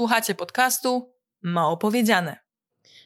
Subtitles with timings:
[0.00, 2.36] Słuchacie podcastu Mało Powiedziane.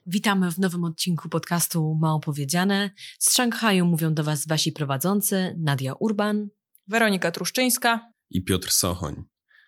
[0.07, 2.91] Witamy w nowym odcinku podcastu Mało Powiedziane.
[3.19, 6.49] Z Szanghaju mówią do Was Wasi prowadzący Nadia Urban,
[6.89, 9.25] Weronika Truszczyńska i Piotr Sochoń.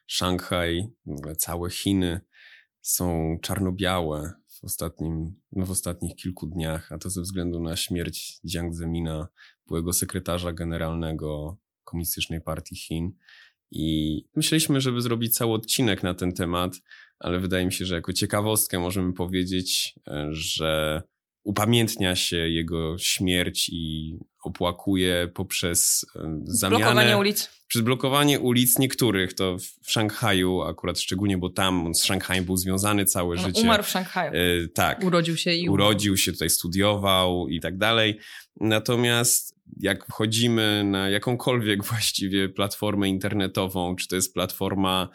[0.07, 2.21] Szanghaj, w ogóle całe Chiny
[2.81, 8.41] są czarno-białe w, ostatnim, no w ostatnich kilku dniach, a to ze względu na śmierć
[8.45, 9.29] Jiang Zemina,
[9.67, 13.13] byłego sekretarza generalnego Komunistycznej Partii Chin.
[13.71, 16.73] I myśleliśmy, żeby zrobić cały odcinek na ten temat,
[17.19, 21.03] ale wydaje mi się, że jako ciekawostkę możemy powiedzieć, e, że
[21.45, 26.85] upamiętnia się jego śmierć i opłakuje poprzez e, zamianę...
[26.85, 27.51] Blokowanie ulic.
[27.69, 32.57] Przez blokowanie ulic niektórych, to w Szanghaju akurat szczególnie, bo tam on z Szanghajem był
[32.57, 33.61] związany całe On życie.
[33.61, 34.33] umarł w Szanghaju.
[34.33, 35.05] E, tak.
[35.05, 38.19] urodził się i Urodził się, tutaj studiował i tak dalej.
[38.61, 45.09] Natomiast jak wchodzimy na jakąkolwiek właściwie platformę internetową, czy to jest platforma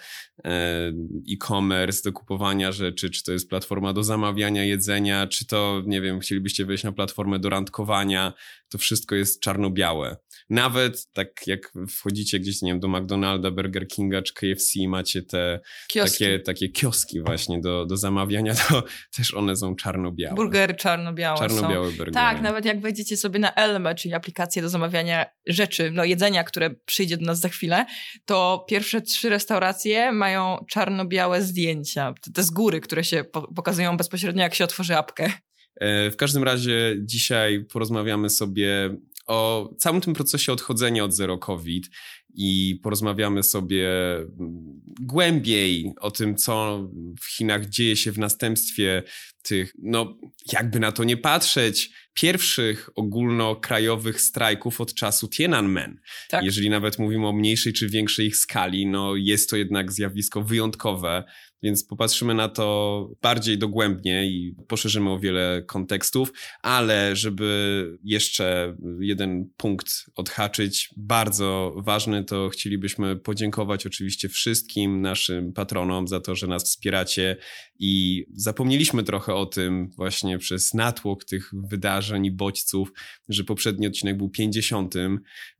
[0.45, 0.93] e,
[1.31, 6.19] e-commerce do kupowania rzeczy, czy to jest platforma do zamawiania jedzenia, czy to, nie wiem,
[6.19, 8.33] chcielibyście wejść na platformę do randkowania,
[8.69, 10.17] to wszystko jest czarno-białe.
[10.51, 15.59] Nawet tak jak wchodzicie gdzieś, nie wiem, do McDonalda, Burger Kinga czy KFC macie te
[15.87, 16.11] Kioski.
[16.25, 18.83] takie, takie kioski właśnie do, do zamawiania, to
[19.17, 20.35] też one są czarno-białe.
[20.35, 21.97] Burgery czarno-białe Czarno-białe są.
[21.97, 22.11] burgery.
[22.11, 26.69] Tak, nawet jak wejdziecie sobie na Elme, czyli aplikację do zamawiania rzeczy, no jedzenia, które
[26.85, 27.85] przyjdzie do nas za chwilę,
[28.25, 32.13] to pierwsze trzy restauracje mają czarno-białe zdjęcia.
[32.33, 35.31] Te z góry, które się po- pokazują bezpośrednio, jak się otworzy apkę.
[35.75, 38.95] E, W każdym razie dzisiaj porozmawiamy sobie
[39.31, 41.89] o całym tym procesie odchodzenia od zero COVID
[42.33, 46.83] i porozmawiamy sobie mm, głębiej o tym, co
[47.21, 49.03] w Chinach dzieje się w następstwie
[49.43, 50.17] tych, no
[50.53, 55.99] jakby na to nie patrzeć, pierwszych ogólnokrajowych strajków od czasu Tiananmen.
[56.29, 56.43] Tak.
[56.43, 61.23] Jeżeli nawet mówimy o mniejszej czy większej ich skali, no jest to jednak zjawisko wyjątkowe,
[61.63, 69.49] więc popatrzymy na to bardziej dogłębnie i poszerzymy o wiele kontekstów, ale żeby jeszcze jeden
[69.57, 76.63] punkt odhaczyć, bardzo ważny, to chcielibyśmy podziękować oczywiście wszystkim naszym patronom za to, że nas
[76.63, 77.37] wspieracie
[77.79, 82.91] i zapomnieliśmy trochę o tym właśnie przez natłok tych wydarzeń i bodźców,
[83.29, 84.93] że poprzedni odcinek był 50,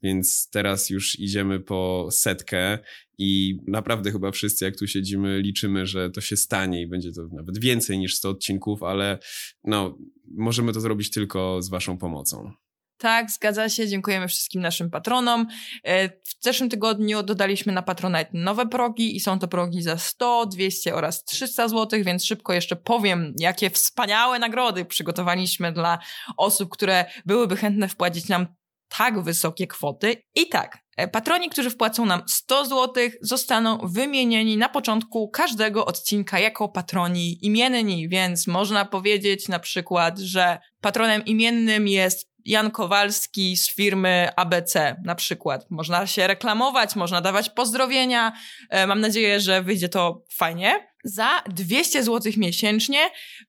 [0.03, 2.79] więc teraz już idziemy po setkę
[3.23, 7.21] i naprawdę chyba wszyscy, jak tu siedzimy, liczymy, że to się stanie i będzie to
[7.31, 9.19] nawet więcej niż 100 odcinków, ale
[9.63, 9.97] no,
[10.37, 12.51] możemy to zrobić tylko z waszą pomocą.
[12.97, 13.87] Tak, zgadza się.
[13.87, 15.47] Dziękujemy wszystkim naszym patronom.
[15.83, 20.45] E, W zeszłym tygodniu dodaliśmy na Patronite nowe progi i są to progi za 100,
[20.45, 25.99] 200 oraz 300 zł, więc szybko jeszcze powiem, jakie wspaniałe nagrody przygotowaliśmy dla
[26.37, 28.47] osób, które byłyby chętne wpłacić nam
[28.97, 30.23] tak wysokie kwoty.
[30.35, 36.39] I tak, e, patroni, którzy wpłacą nam 100 zł, zostaną wymienieni na początku każdego odcinka
[36.39, 43.75] jako patroni imienni, więc można powiedzieć na przykład, że patronem imiennym jest Jan Kowalski z
[43.75, 45.65] firmy ABC na przykład.
[45.69, 48.31] Można się reklamować, można dawać pozdrowienia.
[48.69, 50.90] E, Mam nadzieję, że wyjdzie to fajnie.
[51.03, 52.99] Za 200 zł miesięcznie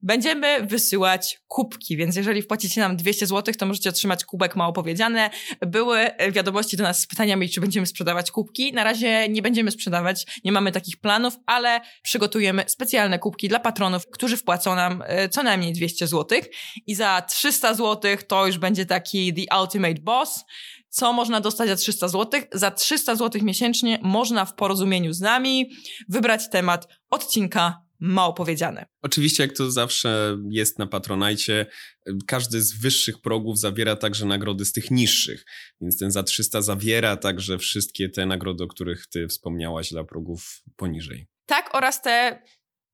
[0.02, 5.30] będziemy wysyłać kubki, więc jeżeli wpłacicie nam 200 zł, to możecie otrzymać kubek mało powiedziane.
[5.60, 8.72] Były e, wiadomości do nas z pytaniami, czy będziemy sprzedawać kubki.
[8.72, 14.06] Na razie nie będziemy sprzedawać, nie mamy takich planów, ale przygotujemy specjalne kubki dla patronów,
[14.10, 16.40] którzy wpłacą nam e, co najmniej 200 zł.
[16.86, 20.44] I za 300 zł to już będzie taki The Ultimate Boss.
[20.92, 22.40] Co można dostać za 300 zł?
[22.52, 25.70] Za 300 zł miesięcznie można w porozumieniu z nami
[26.08, 28.86] wybrać temat odcinka mało powiedziane.
[29.02, 31.66] Oczywiście, jak to zawsze jest na Patronajcie,
[32.26, 35.44] każdy z wyższych progów zawiera także nagrody z tych niższych,
[35.80, 40.62] więc ten za 300 zawiera także wszystkie te nagrody, o których ty wspomniałaś dla progów
[40.76, 41.26] poniżej.
[41.46, 42.42] Tak, oraz te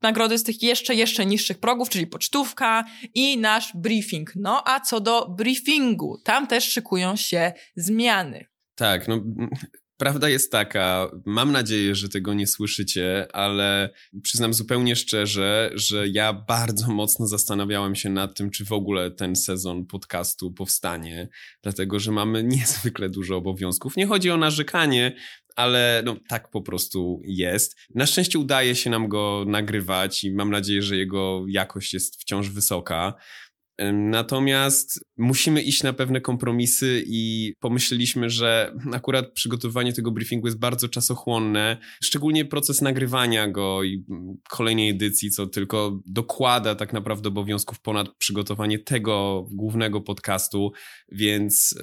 [0.02, 2.84] nagrody z tych jeszcze, jeszcze niższych progów, czyli pocztówka
[3.14, 4.32] i nasz briefing.
[4.36, 8.44] No a co do briefingu, tam też szykują się zmiany.
[8.74, 9.20] Tak, no
[9.98, 13.90] prawda jest taka, mam nadzieję, że tego nie słyszycie, ale
[14.22, 19.36] przyznam zupełnie szczerze, że ja bardzo mocno zastanawiałem się nad tym, czy w ogóle ten
[19.36, 21.28] sezon podcastu powstanie,
[21.62, 23.96] dlatego że mamy niezwykle dużo obowiązków.
[23.96, 25.16] Nie chodzi o narzekanie,
[25.58, 27.76] ale no, tak po prostu jest.
[27.94, 32.50] Na szczęście udaje się nam go nagrywać i mam nadzieję, że jego jakość jest wciąż
[32.50, 33.14] wysoka.
[33.92, 40.88] Natomiast musimy iść na pewne kompromisy i pomyśleliśmy, że akurat przygotowanie tego briefingu jest bardzo
[40.88, 44.04] czasochłonne, szczególnie proces nagrywania go i
[44.50, 50.72] kolejnej edycji, co tylko dokłada tak naprawdę obowiązków ponad przygotowanie tego głównego podcastu,
[51.12, 51.78] więc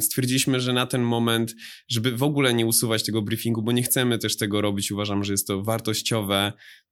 [0.00, 1.54] stwierdziliśmy, że na ten moment,
[1.88, 5.32] żeby w ogóle nie usuwać tego briefingu, bo nie chcemy też tego robić, uważam, że
[5.32, 6.83] jest to wartościowe, Mm,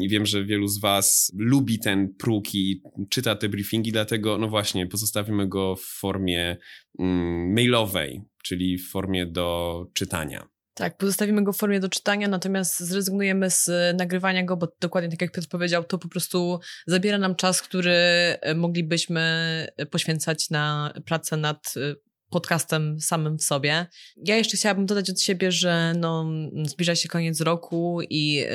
[0.00, 4.48] I wiem, że wielu z Was lubi ten próg i czyta te briefingi, dlatego, no
[4.48, 6.56] właśnie, pozostawimy go w formie
[6.98, 10.48] mm, mailowej, czyli w formie do czytania.
[10.74, 15.22] Tak, pozostawimy go w formie do czytania, natomiast zrezygnujemy z nagrywania go, bo dokładnie tak
[15.22, 21.36] jak Piotr powiedział, to po prostu zabiera nam czas, który e, moglibyśmy poświęcać na pracę
[21.36, 23.86] nad e, podcastem samym w sobie.
[24.16, 26.26] Ja jeszcze chciałabym dodać od siebie, że no,
[26.64, 28.48] zbliża się koniec roku i y,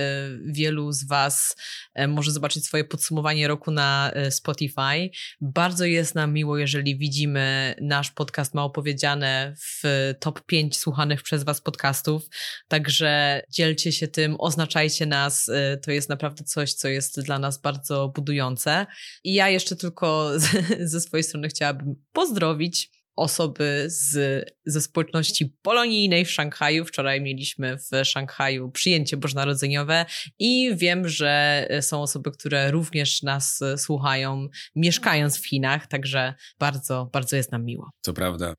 [0.45, 1.55] wielu z Was
[1.99, 5.09] y, może zobaczyć swoje podsumowanie roku na y, Spotify.
[5.41, 9.83] Bardzo jest nam miło, jeżeli widzimy nasz podcast Mało Powiedziane w
[10.19, 12.23] top 5 słuchanych przez Was podcastów.
[12.67, 15.49] Także dzielcie się tym, oznaczajcie nas.
[15.85, 18.85] To jest naprawdę coś, co jest dla nas bardzo budujące.
[19.23, 20.49] I ja jeszcze tylko z,
[20.91, 26.85] ze swojej strony chciałabym pozdrowić osoby z, ze społeczności polonijnej w Szanghaju.
[26.85, 30.05] Wczoraj mieliśmy w Szanghaju przyjęcie bożonarodzeniowe
[30.39, 37.35] i wiem, że są osoby, które również nas słuchają, mieszkając w Chinach, także bardzo, bardzo
[37.35, 37.89] jest nam miło.
[38.01, 38.55] To prawda.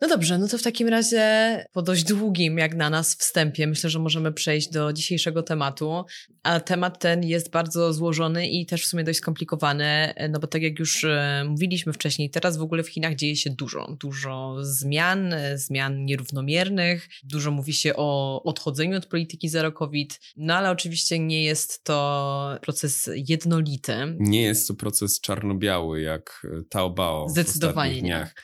[0.00, 3.90] No dobrze, no to w takim razie po dość długim, jak na nas, wstępie, myślę,
[3.90, 6.04] że możemy przejść do dzisiejszego tematu.
[6.42, 10.62] A temat ten jest bardzo złożony i też w sumie dość skomplikowany, no bo tak
[10.62, 13.96] jak już e, mówiliśmy wcześniej, teraz w ogóle w Chinach dzieje się dużo.
[14.00, 20.54] Dużo zmian, e, zmian nierównomiernych, dużo mówi się o odchodzeniu od polityki zero COVID, no
[20.54, 23.94] ale oczywiście nie jest to proces jednolity.
[24.18, 28.34] Nie jest to proces czarno-biały, jak Taobao Zdecydowanie w dniach.
[28.36, 28.42] Nie.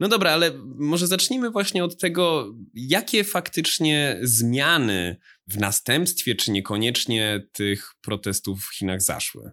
[0.00, 5.16] No dobra, ale może zacznijmy właśnie od tego, jakie faktycznie zmiany
[5.46, 9.52] w następstwie, czy niekoniecznie tych protestów w Chinach zaszły.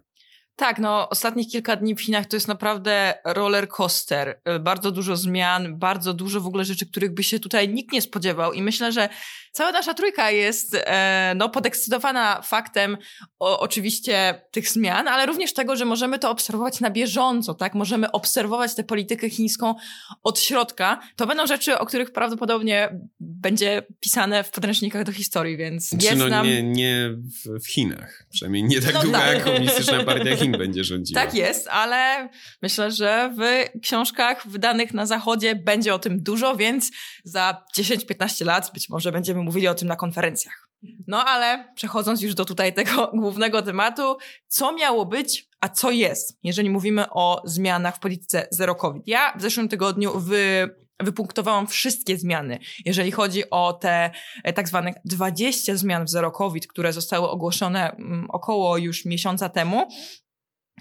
[0.56, 4.40] Tak, no ostatnich kilka dni w Chinach to jest naprawdę roller coaster.
[4.60, 8.52] Bardzo dużo zmian, bardzo dużo w ogóle rzeczy, których by się tutaj nikt nie spodziewał
[8.52, 9.08] i myślę, że
[9.54, 12.96] cała nasza trójka jest e, no, podekscytowana faktem
[13.38, 17.74] o, oczywiście tych zmian, ale również tego, że możemy to obserwować na bieżąco, tak?
[17.74, 19.74] Możemy obserwować tę politykę chińską
[20.22, 21.00] od środka.
[21.16, 26.18] To będą rzeczy, o których prawdopodobnie będzie pisane w podręcznikach do historii, więc znaczy, jest
[26.18, 26.46] no, nam...
[26.46, 28.26] nie, nie w, w Chinach.
[28.30, 29.34] Przynajmniej nie tak no, długo, tak.
[29.34, 31.20] jak komunistyczna partia Chin będzie rządziła.
[31.20, 32.28] Tak jest, ale
[32.62, 36.90] myślę, że w książkach wydanych na Zachodzie będzie o tym dużo, więc
[37.24, 40.64] za 10-15 lat być może będziemy mówili o tym na konferencjach.
[41.06, 46.38] No ale przechodząc już do tutaj tego głównego tematu, co miało być, a co jest,
[46.42, 49.02] jeżeli mówimy o zmianach w polityce zero COVID.
[49.06, 50.70] Ja w zeszłym tygodniu wy,
[51.00, 54.10] wypunktowałam wszystkie zmiany, jeżeli chodzi o te
[54.44, 59.48] e, tak zwane 20 zmian w zero COVID, które zostały ogłoszone mm, około już miesiąca
[59.48, 59.88] temu.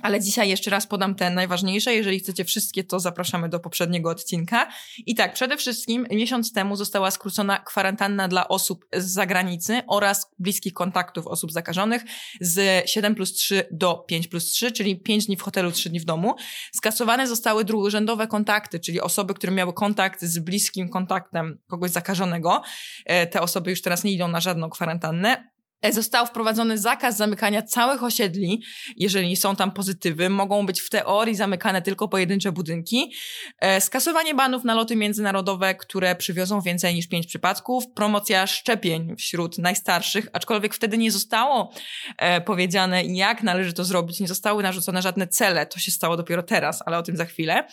[0.01, 1.93] Ale dzisiaj jeszcze raz podam te najważniejsze.
[1.93, 4.67] Jeżeli chcecie wszystkie, to zapraszamy do poprzedniego odcinka.
[5.05, 10.73] I tak, przede wszystkim miesiąc temu została skrócona kwarantanna dla osób z zagranicy oraz bliskich
[10.73, 12.03] kontaktów osób zakażonych
[12.41, 15.99] z 7 plus 3 do 5 plus 3, czyli 5 dni w hotelu, 3 dni
[15.99, 16.35] w domu.
[16.75, 22.61] Skasowane zostały drugorzędowe kontakty, czyli osoby, które miały kontakt z bliskim kontaktem kogoś zakażonego.
[23.05, 25.52] E, te osoby już teraz nie idą na żadną kwarantannę
[25.91, 28.63] został wprowadzony zakaz zamykania całych osiedli,
[28.97, 30.29] jeżeli są tam pozytywy.
[30.29, 33.13] Mogą być w teorii zamykane tylko pojedyncze budynki.
[33.59, 37.83] E, skasowanie banów na loty międzynarodowe, które przywiozą więcej niż pięć przypadków.
[37.95, 41.71] Promocja szczepień wśród najstarszych, aczkolwiek wtedy nie zostało
[42.17, 44.19] e, powiedziane, jak należy to zrobić.
[44.19, 45.65] Nie zostały narzucone żadne cele.
[45.65, 47.67] To się stało dopiero teraz, ale o tym za chwilę.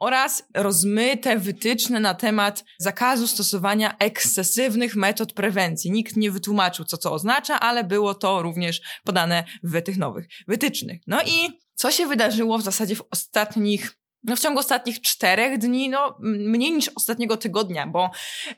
[0.00, 5.90] Oraz rozmyte wytyczne na temat zakazu stosowania ekscesywnych metod prewencji.
[5.90, 11.00] Nikt nie wytłumaczył, co to oznacza ale było to również podane w tych nowych wytycznych.
[11.06, 13.96] No i co się wydarzyło w zasadzie w ostatnich
[14.26, 18.10] no w ciągu ostatnich czterech dni, no mniej niż ostatniego tygodnia, bo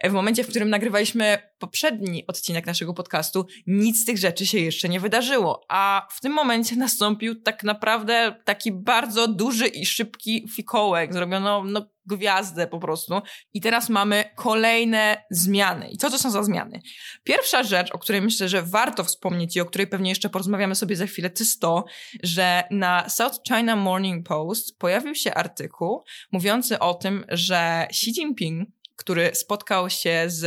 [0.04, 4.88] w momencie, w którym nagrywaliśmy poprzedni odcinek naszego podcastu, nic z tych rzeczy się jeszcze
[4.88, 5.64] nie wydarzyło.
[5.68, 11.12] A w tym momencie nastąpił tak naprawdę taki bardzo duży i szybki fikołek.
[11.12, 13.20] Zrobiono no, gwiazdę po prostu.
[13.54, 15.88] I teraz mamy kolejne zmiany.
[15.88, 16.80] I co to są za zmiany?
[17.24, 20.96] Pierwsza rzecz, o której myślę, że warto wspomnieć i o której pewnie jeszcze porozmawiamy sobie
[20.96, 21.84] za chwilę, to jest to,
[22.22, 28.68] że na South China Morning Post pojawił się artykuł mówiący o tym, że Xi Jinping
[28.98, 30.44] który spotkał się z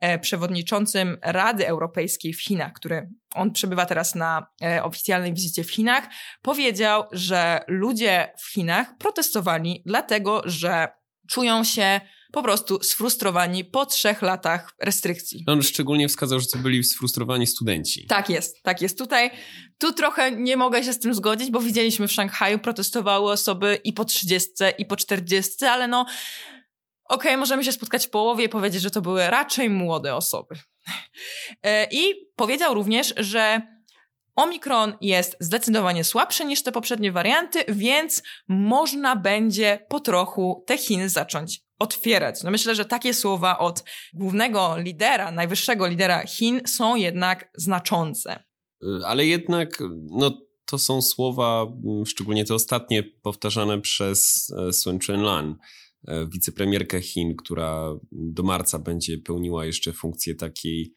[0.00, 5.70] e, przewodniczącym Rady Europejskiej w Chinach, który on przebywa teraz na e, oficjalnej wizycie w
[5.70, 6.08] Chinach,
[6.42, 10.88] powiedział, że ludzie w Chinach protestowali dlatego, że
[11.28, 12.00] czują się
[12.34, 15.44] po prostu sfrustrowani po trzech latach restrykcji.
[15.46, 18.06] On szczególnie wskazał, że to byli sfrustrowani studenci.
[18.06, 18.98] Tak jest, tak jest.
[18.98, 19.30] Tutaj,
[19.78, 23.92] tu trochę nie mogę się z tym zgodzić, bo widzieliśmy w Szanghaju protestowały osoby i
[23.92, 26.06] po 30, i po 40, ale no
[27.04, 30.54] okej, okay, możemy się spotkać w połowie i powiedzieć, że to były raczej młode osoby.
[31.62, 33.62] E, I powiedział również, że
[34.34, 41.08] Omikron jest zdecydowanie słabszy niż te poprzednie warianty, więc można będzie po trochu te Chiny
[41.08, 42.42] zacząć otwierać.
[42.42, 43.84] No myślę, że takie słowa od
[44.14, 48.44] głównego lidera, najwyższego lidera Chin są jednak znaczące.
[49.04, 50.30] Ale jednak, no
[50.66, 51.66] to są słowa,
[52.06, 55.56] szczególnie te ostatnie, powtarzane przez e, Sun Chunlan, e,
[56.32, 60.92] wicepremierkę Chin, która do marca będzie pełniła jeszcze funkcję takiej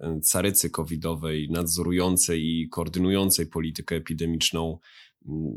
[0.00, 4.78] e, carycy covidowej, nadzorującej i koordynującej politykę epidemiczną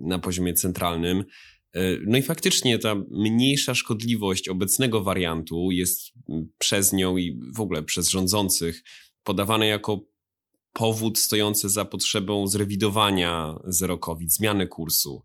[0.01, 1.25] na poziomie centralnym.
[1.73, 6.01] E, no i faktycznie ta mniejsza szkodliwość obecnego wariantu jest
[6.57, 8.83] przez nią i w ogóle przez rządzących
[9.23, 10.01] podawane jako
[10.73, 15.23] powód stojący za potrzebą zrewidowania zero COVID, zmiany kursu.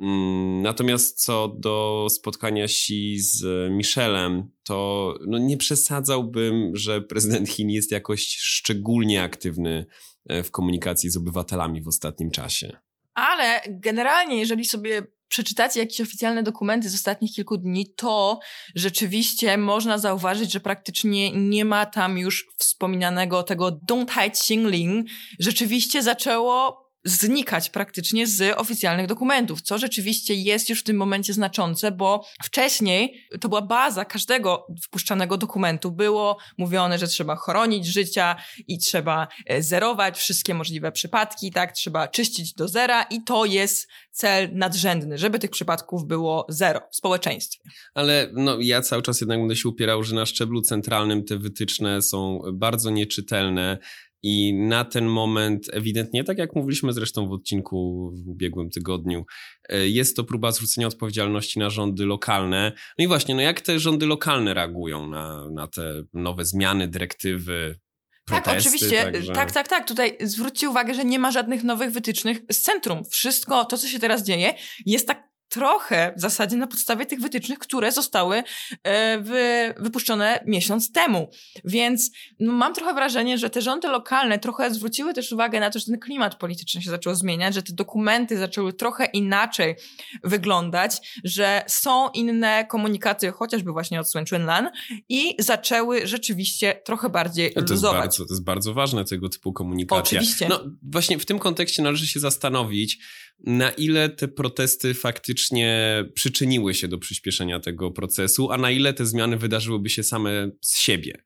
[0.00, 7.70] Mm, natomiast co do spotkania Xi z Michelem, to no nie przesadzałbym, że prezydent Chin
[7.70, 9.86] jest jakoś szczególnie aktywny
[10.28, 12.76] e, w komunikacji z obywatelami w ostatnim czasie.
[13.14, 18.38] Ale generalnie, jeżeli sobie przeczytacie jakieś oficjalne dokumenty z ostatnich kilku dni, to
[18.74, 25.06] rzeczywiście można zauważyć, że praktycznie nie ma tam już wspominanego tego Dongtai Qingling.
[25.38, 31.92] Rzeczywiście zaczęło znikać praktycznie z oficjalnych dokumentów, co rzeczywiście jest już w tym momencie znaczące,
[31.92, 35.90] bo wcześniej to była baza każdego wpuszczanego dokumentu.
[35.90, 38.36] Było mówione, że trzeba chronić życia
[38.68, 41.72] i trzeba e, zerować wszystkie możliwe przypadki, tak?
[41.72, 46.96] Trzeba czyścić do zera i to jest cel nadrzędny, żeby tych przypadków było zero w
[46.96, 47.60] społeczeństwie.
[47.94, 52.02] Ale no, ja cały czas jednak będę się upierał, że na szczeblu centralnym te wytyczne
[52.02, 53.78] są bardzo nieczytelne
[54.26, 59.24] i na ten moment ewidentnie, tak jak mówiliśmy zresztą w odcinku w ubiegłym tygodniu,
[59.68, 62.72] e, jest to próba zwrócenia odpowiedzialności na rządy lokalne.
[62.98, 67.78] No i właśnie, no jak te rządy lokalne reagują na, na te nowe zmiany, dyrektywy,
[68.26, 69.02] Protesty, tak, oczywiście.
[69.02, 69.32] Także...
[69.32, 69.88] Tak, tak, tak.
[69.88, 73.02] Tutaj zwróćcie uwagę, że nie ma żadnych nowych wytycznych z centrum.
[73.10, 74.54] Wszystko to, co się teraz dzieje,
[74.86, 78.42] jest tak trochę w zasadzie na podstawie tych wytycznych, które zostały
[78.82, 81.30] e, wy, wypuszczone miesiąc temu.
[81.64, 85.78] Więc no, mam trochę wrażenie, że te rządy lokalne trochę zwróciły też uwagę na to,
[85.78, 89.76] że ten klimat polityczny się zaczął zmieniać, że te dokumenty zaczęły trochę inaczej
[90.24, 94.70] wyglądać, że są inne komunikaty, chociażby właśnie od Sun Chunlan
[95.08, 97.94] i zaczęły rzeczywiście trochę bardziej to luzować.
[97.94, 100.18] Jest bardzo, to jest bardzo ważne tego typu komunikacja.
[100.18, 100.48] Oczywiście.
[100.48, 102.98] No właśnie w tym kontekście należy się zastanowić,
[103.40, 109.06] na ile te protesty faktycznie przyczyniły się do przyspieszenia tego procesu, a na ile te
[109.06, 111.24] zmiany wydarzyłyby się same z siebie.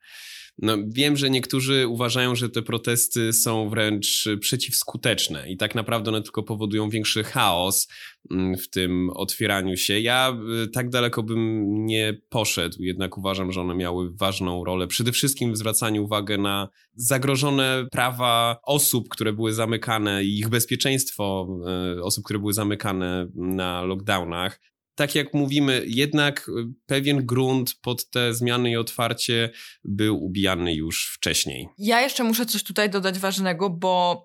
[0.63, 6.23] No, wiem, że niektórzy uważają, że te protesty są wręcz przeciwskuteczne i tak naprawdę one
[6.23, 7.89] tylko powodują większy chaos
[8.31, 10.01] mm, w tym otwieraniu się.
[10.01, 14.87] Ja y, tak daleko bym nie poszedł, jednak uważam, że one miały ważną rolę.
[14.87, 21.49] Przede wszystkim w zwracaniu uwagi na zagrożone prawa osób, które były zamykane i ich bezpieczeństwo
[21.97, 24.61] y, osób, które były zamykane na lockdownach
[24.99, 26.53] tak jak mówimy, jednak y,
[26.87, 29.51] pewien grunt pod te zmiany i otwarcie
[29.85, 31.69] był ubijany już wcześniej.
[31.79, 34.25] Ja jeszcze muszę coś tutaj dodać ważnego, bo.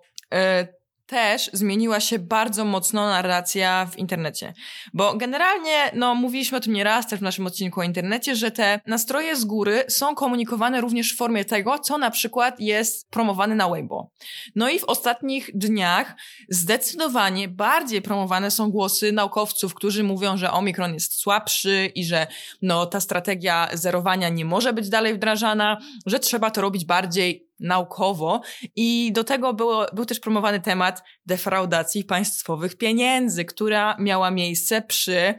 [1.06, 4.54] Też zmieniła się bardzo mocno narracja w internecie.
[4.94, 8.80] Bo generalnie, no, mówiliśmy o tym nieraz też w naszym odcinku o internecie, że te
[8.86, 13.68] nastroje z góry są komunikowane również w formie tego, co na przykład jest promowane na
[13.68, 14.10] Weibo.
[14.54, 16.14] No i w ostatnich dniach
[16.48, 22.26] zdecydowanie bardziej promowane są głosy naukowców, którzy mówią, że Omikron jest słabszy i że
[22.62, 28.40] no, ta strategia zerowania nie może być dalej wdrażana, że trzeba to robić bardziej naukowo.
[28.76, 35.34] I do tego było, był też promowany temat defraudacji państwowych pieniędzy, która miała miejsce przy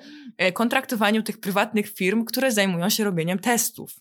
[0.53, 3.95] kontraktowaniu tych prywatnych firm, które zajmują się robieniem testów.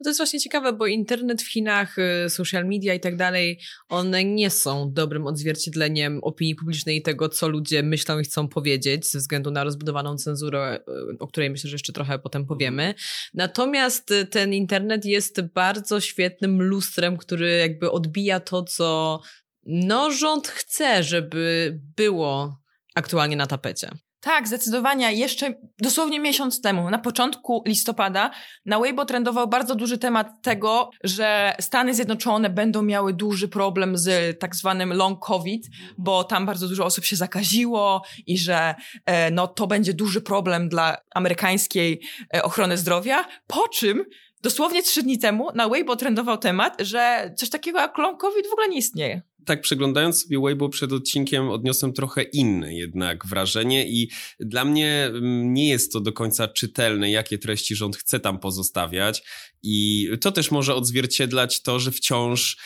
[0.00, 3.60] No to jest właśnie ciekawe, bo internet w Chinach, e, social media i tak dalej,
[3.88, 9.10] one nie są dobrym odzwierciedleniem opinii publicznej i tego, co ludzie myślą i chcą powiedzieć,
[9.10, 12.94] ze względu na rozbudowaną cenzurę, e, o której myślę, że jeszcze trochę potem powiemy.
[13.34, 19.20] Natomiast ten internet jest bardzo świetnym lustrem, który jakby odbija to, co
[19.66, 22.60] no rząd chce, żeby było
[22.94, 23.90] aktualnie na tapecie.
[24.20, 25.12] Tak, zdecydowanie.
[25.12, 28.30] Jeszcze dosłownie miesiąc temu, na początku listopada,
[28.66, 34.38] na Weibo trendował bardzo duży temat tego, że Stany Zjednoczone będą miały duży problem z
[34.40, 35.66] tak zwanym long COVID,
[35.98, 38.74] bo tam bardzo dużo osób się zakaziło i że
[39.06, 42.00] e, no, to będzie duży problem dla amerykańskiej
[42.34, 43.24] e, ochrony zdrowia.
[43.46, 44.04] Po czym
[44.42, 48.52] dosłownie trzy dni temu na Weibo trendował temat, że coś takiego jak long COVID w
[48.52, 54.10] ogóle nie istnieje tak przeglądając sobie Weibo przed odcinkiem odniosłem trochę inne jednak wrażenie i
[54.40, 59.22] dla mnie mm, nie jest to do końca czytelne, jakie treści rząd chce tam pozostawiać
[59.62, 62.56] i to też może odzwierciedlać to, że wciąż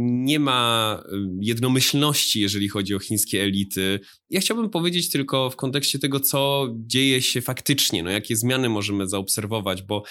[0.00, 1.02] nie ma
[1.40, 4.00] jednomyślności, jeżeli chodzi o chińskie elity.
[4.30, 9.08] Ja chciałbym powiedzieć tylko w kontekście tego, co dzieje się faktycznie, no jakie zmiany możemy
[9.08, 10.02] zaobserwować, bo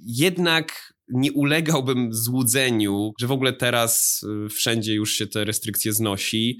[0.00, 6.58] jednak nie ulegałbym złudzeniu, że w ogóle teraz y, wszędzie już się te restrykcje znosi.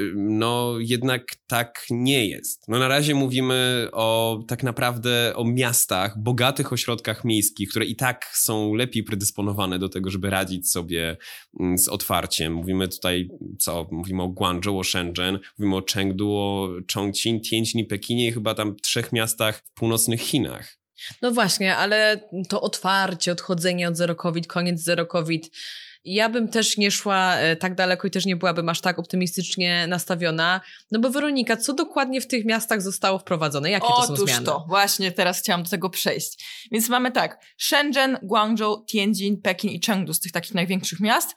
[0.00, 2.64] Y, no, jednak tak nie jest.
[2.68, 8.30] No, na razie mówimy o tak naprawdę o miastach, bogatych ośrodkach miejskich, które i tak
[8.34, 11.16] są lepiej predysponowane do tego, żeby radzić sobie
[11.60, 12.52] mm, z otwarciem.
[12.52, 13.28] Mówimy tutaj,
[13.58, 13.88] co?
[13.90, 18.76] Mówimy o Guangzhou, o Shenzhen, mówimy o Chengdu, o Chongqing, Tianjin Pekinie i chyba tam
[18.76, 20.77] trzech miastach w północnych Chinach.
[21.22, 25.50] No właśnie, ale to otwarcie, odchodzenie od zero COVID, koniec zero COVID.
[26.04, 29.86] Ja bym też nie szła e, tak daleko i też nie byłabym aż tak optymistycznie
[29.86, 30.60] nastawiona.
[30.90, 33.70] No bo Weronika, co dokładnie w tych miastach zostało wprowadzone?
[33.70, 34.46] Jakie Otóż to są zmiany?
[34.46, 36.44] to, właśnie teraz chciałam do tego przejść.
[36.72, 41.34] Więc mamy tak, Shenzhen, Guangzhou, Tianjin, Pekin i Chengdu z tych takich największych miast.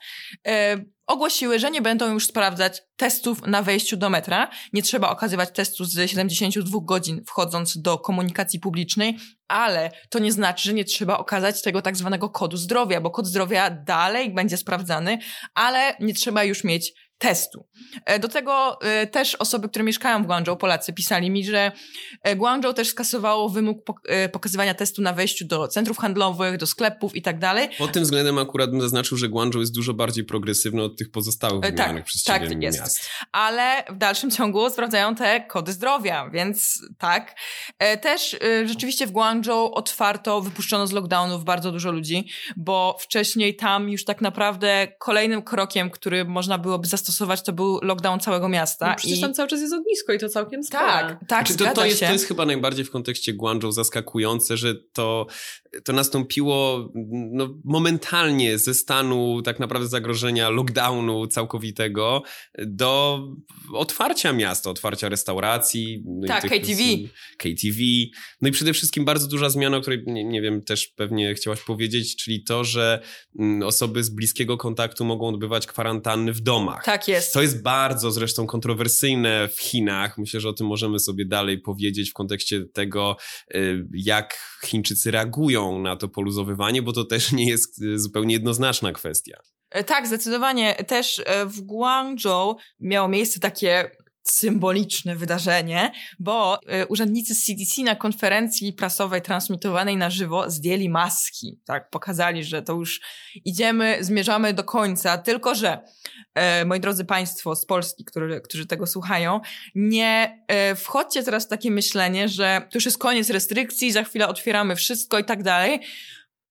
[1.06, 4.50] Ogłosiły, że nie będą już sprawdzać testów na wejściu do metra.
[4.72, 9.18] Nie trzeba okazywać testu z 72 godzin wchodząc do komunikacji publicznej,
[9.48, 13.26] ale to nie znaczy, że nie trzeba okazać tego tak zwanego kodu zdrowia, bo kod
[13.26, 15.18] zdrowia dalej będzie sprawdzany,
[15.54, 17.66] ale nie trzeba już mieć testu.
[18.04, 21.72] E, do tego e, też osoby, które mieszkają w Guangzhou, Polacy, pisali mi, że
[22.22, 23.78] e, Guangzhou też skasowało wymóg
[24.32, 27.68] pokazywania testu na wejściu do centrów handlowych, do sklepów i tak dalej.
[27.78, 31.60] Pod tym względem akurat bym zaznaczył, że Guangzhou jest dużo bardziej progresywny od tych pozostałych
[31.60, 32.80] wymienionych tak, przez tak, jest.
[32.80, 33.10] miast.
[33.32, 37.36] Ale w dalszym ciągu sprawdzają te kody zdrowia, więc tak.
[38.00, 44.04] Też rzeczywiście w Guangzhou otwarto, wypuszczono z lockdownów bardzo dużo ludzi, bo wcześniej tam już
[44.04, 48.88] tak naprawdę kolejnym krokiem, który można byłoby zastosować zastosować, to był lockdown całego miasta.
[48.88, 49.20] No przecież I...
[49.20, 50.82] tam cały czas jest ognisko i to całkiem spore.
[50.82, 54.74] Tak, tak, Czy to, to, jest, to jest chyba najbardziej w kontekście Guangzhou zaskakujące, że
[54.74, 55.26] to,
[55.84, 62.22] to nastąpiło no, momentalnie ze stanu tak naprawdę zagrożenia lockdownu całkowitego
[62.58, 63.22] do
[63.72, 66.02] otwarcia miasta, otwarcia restauracji.
[66.06, 66.82] No tak, KTV.
[67.36, 67.78] KTV.
[68.40, 71.60] No i przede wszystkim bardzo duża zmiana, o której nie, nie wiem, też pewnie chciałaś
[71.60, 73.02] powiedzieć, czyli to, że
[73.38, 76.84] mm, osoby z bliskiego kontaktu mogą odbywać kwarantanny w domach.
[76.84, 77.32] Tak jest.
[77.32, 80.18] To jest bardzo zresztą kontrowersyjne w Chinach.
[80.18, 83.16] Myślę, że o tym możemy sobie dalej powiedzieć w kontekście tego,
[83.54, 88.92] y, jak Chińczycy reagują na to poluzowywanie, bo to też nie jest y, zupełnie jednoznaczna
[88.92, 89.38] kwestia.
[89.72, 90.74] E, tak, zdecydowanie.
[90.74, 93.90] Też e, w Guangzhou miało miejsce takie
[94.22, 101.60] symboliczne wydarzenie, bo y, urzędnicy z CDC na konferencji prasowej transmitowanej na żywo zdjęli maski.
[101.64, 103.00] Tak, pokazali, że to już
[103.44, 105.80] idziemy, zmierzamy do końca, tylko że
[106.34, 109.40] e, moi drodzy Państwo z Polski, którzy, którzy tego słuchają,
[109.74, 114.28] nie e, wchodźcie teraz w takie myślenie, że to już jest koniec restrykcji, za chwilę
[114.28, 115.80] otwieramy wszystko i tak dalej.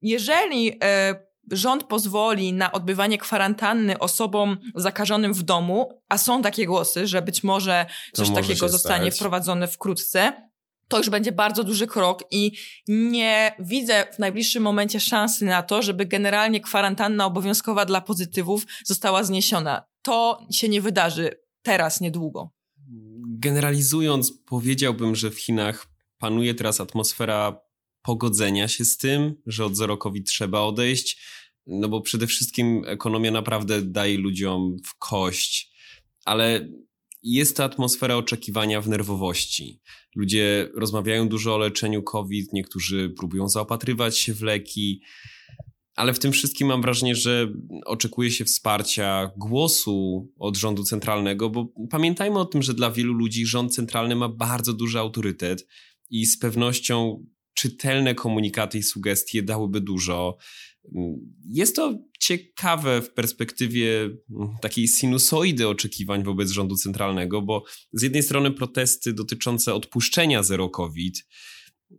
[0.02, 7.08] Jeżeli e, rząd pozwoli na odbywanie kwarantanny osobom zakażonym w domu, a są takie głosy,
[7.08, 9.20] że być może coś może takiego zostanie stać.
[9.20, 10.34] wprowadzone wkrótce,
[10.88, 12.52] to już będzie bardzo duży krok i
[12.88, 19.24] nie widzę w najbliższym momencie szansy na to, żeby generalnie kwarantanna obowiązkowa dla pozytywów została
[19.24, 19.84] zniesiona.
[20.02, 21.30] To się nie wydarzy
[21.62, 22.52] teraz, niedługo.
[23.28, 25.88] Generalizując, powiedziałbym, że w Chinach
[26.18, 27.62] panuje teraz atmosfera
[28.02, 31.22] pogodzenia się z tym, że od zerokowi trzeba odejść,
[31.68, 35.72] no bo przede wszystkim ekonomia naprawdę daje ludziom w kość,
[36.26, 36.70] ale
[37.24, 39.82] jest to atmosfera oczekiwania w nerwowości.
[40.16, 45.02] Ludzie rozmawiają dużo o leczeniu COVID, niektórzy próbują zaopatrywać się w leki,
[45.96, 47.54] ale w tym wszystkim mam wrażenie, że
[47.86, 53.46] oczekuje się wsparcia głosu od rządu centralnego, bo pamiętajmy o tym, że dla wielu ludzi
[53.46, 55.68] rząd centralny ma bardzo duży autorytet
[56.10, 60.38] i z pewnością czytelne komunikaty i sugestie dałyby dużo.
[61.50, 67.64] Jest to ciekawe w perspektywie mm, takiej sinusoidy oczekiwań wobec rządu centralnego, bo
[67.94, 71.28] z jednej strony protesty dotyczące odpuszczenia zero COVID,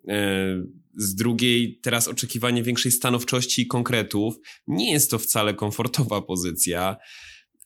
[0.09, 0.65] e,
[0.97, 4.35] z drugiej teraz oczekiwanie większej stanowczości i konkretów.
[4.67, 6.97] Nie jest to wcale komfortowa pozycja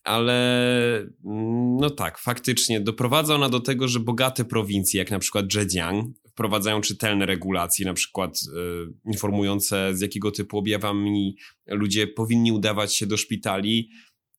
[0.07, 5.53] ale mm, no tak, faktycznie doprowadza ona do tego, że bogate prowincje, jak na przykład
[5.53, 12.95] Zhejiang, wprowadzają czytelne regulacje, na przykład y, informujące z jakiego typu objawami ludzie powinni udawać
[12.95, 13.89] się do szpitali,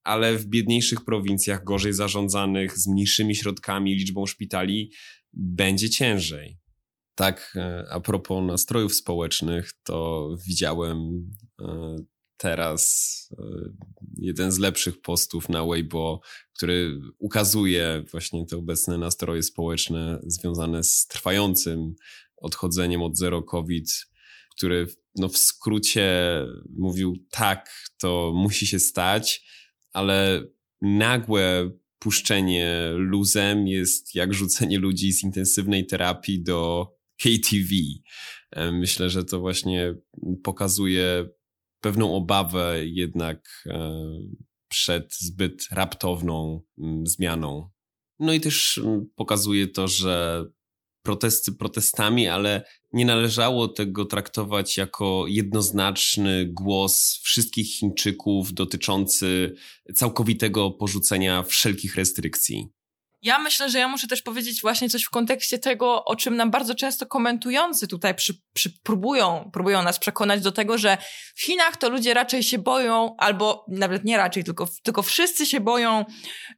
[0.05, 4.93] ale w biedniejszych prowincjach, gorzej zarządzanych, z mniejszymi środkami, liczbą szpitali,
[5.33, 6.59] będzie ciężej.
[7.15, 10.99] Tak, e, a propos nastrojów społecznych, to widziałem
[11.61, 11.97] e,
[12.39, 13.45] teraz e,
[14.17, 16.21] jeden z lepszych postów na Weibo,
[16.57, 21.95] który ukazuje właśnie te obecne nastroje społeczne związane z trwającym
[22.37, 23.91] odchodzeniem od zero COVID,
[24.57, 26.11] który no w skrócie
[26.77, 29.45] mówił tak, to musi się stać,
[29.93, 30.45] ale
[30.83, 37.75] nagłe puszczenie luzem jest jak rzucenie ludzi z intensywnej terapii do KTV.
[38.51, 39.95] E, myślę, że to właśnie
[40.45, 41.29] pokazuje
[41.81, 44.03] pewną obawę jednak e,
[44.69, 47.71] przed zbyt raptowną mm, zmianą.
[48.19, 50.45] No i też mm, pokazuje to, że
[51.03, 59.55] protesty protestami, ale nie należało tego traktować jako jednoznaczny głos wszystkich Chińczyków dotyczący
[59.95, 62.69] całkowitego porzucenia wszelkich restrykcji.
[63.23, 66.51] Ja myślę, że ja muszę też powiedzieć właśnie coś w kontekście tego, o czym nam
[66.51, 70.99] bardzo często komentujący tutaj przy, przy, próbują, próbują nas przekonać do tego, że
[71.35, 75.61] w Chinach to ludzie raczej się boją, albo nawet nie raczej, tylko, tylko wszyscy się
[75.61, 76.05] boją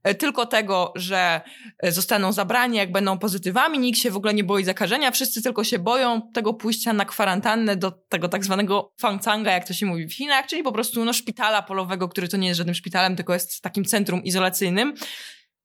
[0.02, 1.40] e, tylko tego, że
[1.82, 5.64] e, zostaną zabrani, jak będą pozytywami, nikt się w ogóle nie boi zakażenia, wszyscy tylko
[5.64, 10.06] się boją tego pójścia na kwarantannę do tego tak zwanego fangcanga, jak to się mówi
[10.08, 13.32] w Chinach, czyli po prostu no, szpitala polowego, który to nie jest żadnym szpitalem, tylko
[13.32, 14.94] jest takim centrum izolacyjnym.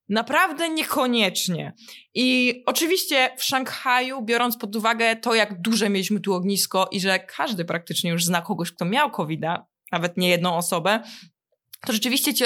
[0.09, 1.73] Naprawdę niekoniecznie.
[2.13, 7.19] I oczywiście w Szanghaju, biorąc pod uwagę to, jak duże mieliśmy tu ognisko i że
[7.19, 9.41] każdy praktycznie już zna kogoś, kto miał covid
[9.91, 10.99] nawet nie jedną osobę,
[11.85, 12.43] to rzeczywiście ci,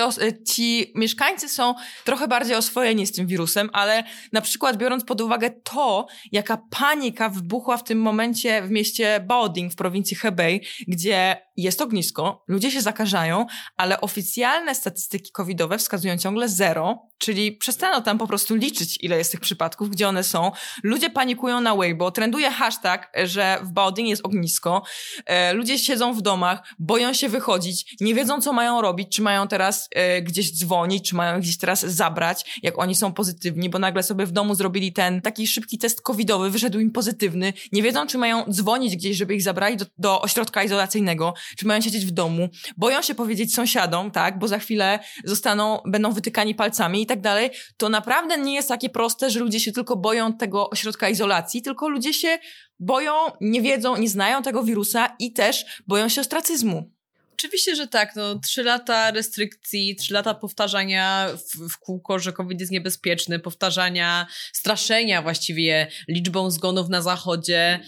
[0.48, 5.50] ci, mieszkańcy są trochę bardziej oswojeni z tym wirusem, ale na przykład biorąc pod uwagę
[5.64, 11.82] to, jaka panika wybuchła w tym momencie w mieście Baoding w prowincji Hebei, gdzie jest
[11.82, 13.46] ognisko, ludzie się zakażają,
[13.78, 19.32] ale oficjalne statystyki covidowe wskazują ciągle zero, czyli przestano tam po prostu liczyć, ile jest
[19.32, 20.52] tych przypadków, gdzie one są.
[20.84, 24.84] Ludzie panikują na Weibo, trenduje hashtag, że w Baoding jest ognisko,
[25.26, 29.29] e, ludzie siedzą w domach, boją się wychodzić, nie wiedzą, co mają robić, czy mają
[29.48, 34.04] teraz e, gdzieś dzwonić, czy mają gdzieś teraz zabrać, jak oni są pozytywni, bo nagle
[34.04, 38.18] sobie w domu zrobili ten taki szybki test covidowy, wyszedł im pozytywny, nie wiedzą, czy
[38.18, 42.50] mają dzwonić gdzieś, żeby ich zabrali do, do ośrodka izolacyjnego, czy mają siedzieć w domu,
[42.78, 47.50] boją się powiedzieć sąsiadom, tak, bo za chwilę zostaną, będą wytykani palcami i tak dalej,
[47.78, 51.90] to naprawdę nie jest takie proste, że ludzie się tylko boją tego ośrodka izolacji, tylko
[51.90, 52.40] ludzie się
[52.80, 56.99] boją, nie wiedzą, nie znają tego wirusa i też boją się ostracyzmu.
[57.40, 58.16] Oczywiście, że tak.
[58.16, 64.28] No, trzy lata restrykcji, trzy lata powtarzania w, w, kółko, że COVID jest niebezpieczny, powtarzania,
[64.54, 67.80] straszenia właściwie liczbą zgonów na zachodzie.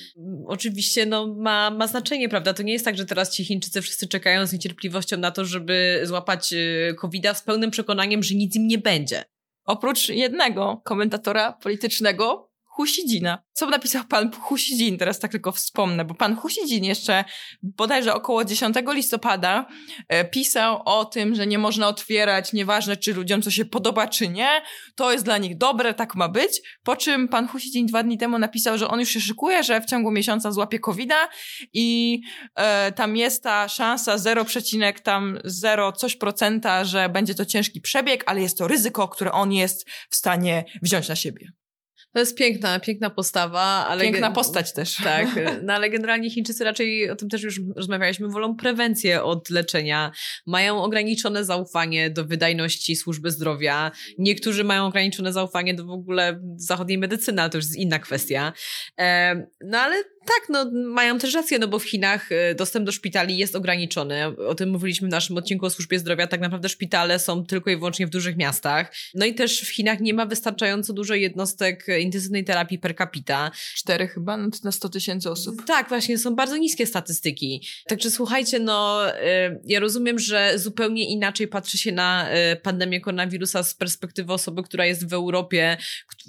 [0.48, 2.54] Oczywiście no, ma, ma znaczenie, prawda?
[2.54, 6.02] To nie jest tak, że teraz ci Chińczycy wszyscy czekają z niecierpliwością na to, żeby
[6.04, 9.24] złapać y, COVID-a z pełnym przekonaniem, że nic im nie będzie.
[9.66, 13.44] Oprócz jednego komentatora politycznego, Husidzina.
[13.54, 14.98] Co napisał pan Husidzin?
[14.98, 17.24] Teraz tak tylko wspomnę, bo pan Husidzin jeszcze
[17.64, 19.68] bodajże około 10 listopada
[20.08, 24.28] e, pisał o tym, że nie można otwierać, nieważne czy ludziom co się podoba czy
[24.28, 24.62] nie,
[24.96, 26.62] to jest dla nich dobre, tak ma być.
[26.84, 29.86] Po czym pan Husidzin dwa dni temu napisał, że on już się szykuje, że w
[29.86, 31.12] ciągu miesiąca złapie covid
[31.74, 32.22] i
[32.56, 34.46] e, tam jest ta szansa 0,
[35.04, 39.52] tam 0 coś procenta, że będzie to ciężki przebieg, ale jest to ryzyko, które on
[39.52, 41.61] jest w stanie wziąć na siebie.
[42.14, 43.62] To jest piękna, piękna postawa.
[43.62, 44.96] Ale piękna postać też.
[45.04, 45.28] Tak,
[45.66, 50.12] no ale generalnie Chińczycy raczej, o tym też już rozmawialiśmy, wolą prewencję od leczenia.
[50.46, 53.92] Mają ograniczone zaufanie do wydajności służby zdrowia.
[54.18, 58.54] Niektórzy mają ograniczone zaufanie do w ogóle zachodniej medycyny, ale to już jest inna kwestia.
[59.66, 63.38] No ale tak, no mają też rację, no bo w Chinach e, dostęp do szpitali
[63.38, 64.26] jest ograniczony.
[64.26, 66.28] O tym mówiliśmy w naszym odcinku o służbie zdrowia.
[66.28, 68.94] Tak naprawdę szpitale są tylko i wyłącznie w dużych miastach.
[69.14, 73.52] No i też w Chinach nie ma wystarczająco dużo jednostek intensywnej terapii per capita.
[73.76, 75.66] Cztery chyba na 100 tysięcy osób.
[75.66, 77.68] Tak, właśnie, są bardzo niskie statystyki.
[77.88, 82.30] Także słuchajcie, no e, ja rozumiem, że zupełnie inaczej patrzy się na
[82.64, 85.78] pandemię koronawirusa z perspektywy osoby, która jest w Europie,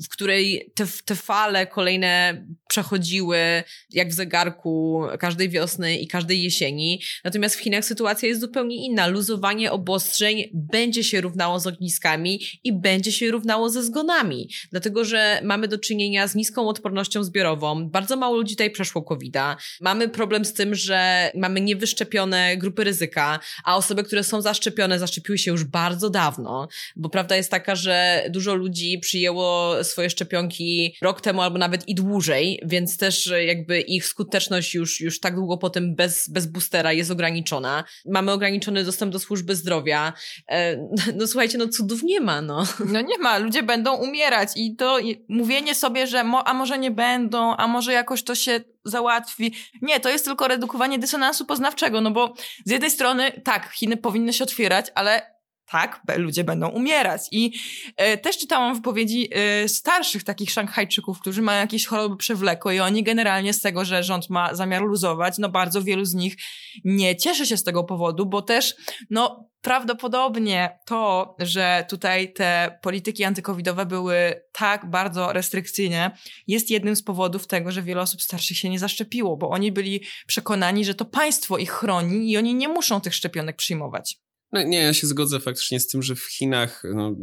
[0.04, 7.02] w której te, te fale kolejne przechodziły jak w zegarku każdej wiosny i każdej jesieni.
[7.24, 9.06] Natomiast w Chinach sytuacja jest zupełnie inna.
[9.06, 15.40] Luzowanie obostrzeń będzie się równało z ogniskami i będzie się równało ze zgonami, dlatego że
[15.44, 17.88] mamy do czynienia z niską odpornością zbiorową.
[17.88, 19.56] Bardzo mało ludzi tutaj przeszło COVID-a.
[19.80, 25.38] Mamy problem z tym, że mamy niewyszczepione grupy ryzyka, a osoby, które są zaszczepione, zaszczepiły
[25.38, 31.20] się już bardzo dawno, bo prawda jest taka, że dużo ludzi przyjęło swoje szczepionki rok
[31.20, 35.94] temu albo nawet i dłużej, więc też jakby ich skuteczność już, już tak długo potem
[35.94, 37.84] bez, bez boostera jest ograniczona.
[38.06, 40.12] Mamy ograniczony dostęp do służby zdrowia.
[40.48, 40.76] E,
[41.18, 42.64] no słuchajcie, no cudów nie ma, no.
[42.86, 46.90] No nie ma, ludzie będą umierać i to mówienie sobie, że mo, a może nie
[46.90, 49.54] będą, a może jakoś to się załatwi.
[49.82, 54.32] Nie, to jest tylko redukowanie dysonansu poznawczego, no bo z jednej strony tak, Chiny powinny
[54.32, 55.31] się otwierać, ale
[55.72, 57.22] tak, ludzie będą umierać.
[57.30, 57.52] I
[57.96, 63.02] e, też czytałam wypowiedzi e, starszych takich Szanghajczyków, którzy mają jakieś choroby przewlekłe i oni
[63.02, 66.36] generalnie z tego, że rząd ma zamiar luzować, no bardzo wielu z nich
[66.84, 68.74] nie cieszy się z tego powodu, bo też,
[69.10, 76.10] no prawdopodobnie to, że tutaj te polityki antykowidowe były tak bardzo restrykcyjne,
[76.46, 80.04] jest jednym z powodów tego, że wiele osób starszych się nie zaszczepiło, bo oni byli
[80.26, 84.22] przekonani, że to państwo ich chroni i oni nie muszą tych szczepionek przyjmować.
[84.52, 87.16] No, nie, ja się zgodzę faktycznie z tym, że w Chinach no,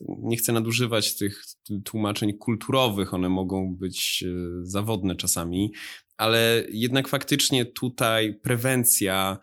[0.00, 1.44] nie chcę nadużywać tych
[1.84, 4.30] tłumaczeń kulturowych, one mogą być e,
[4.62, 5.72] zawodne czasami,
[6.16, 9.38] ale jednak faktycznie tutaj prewencja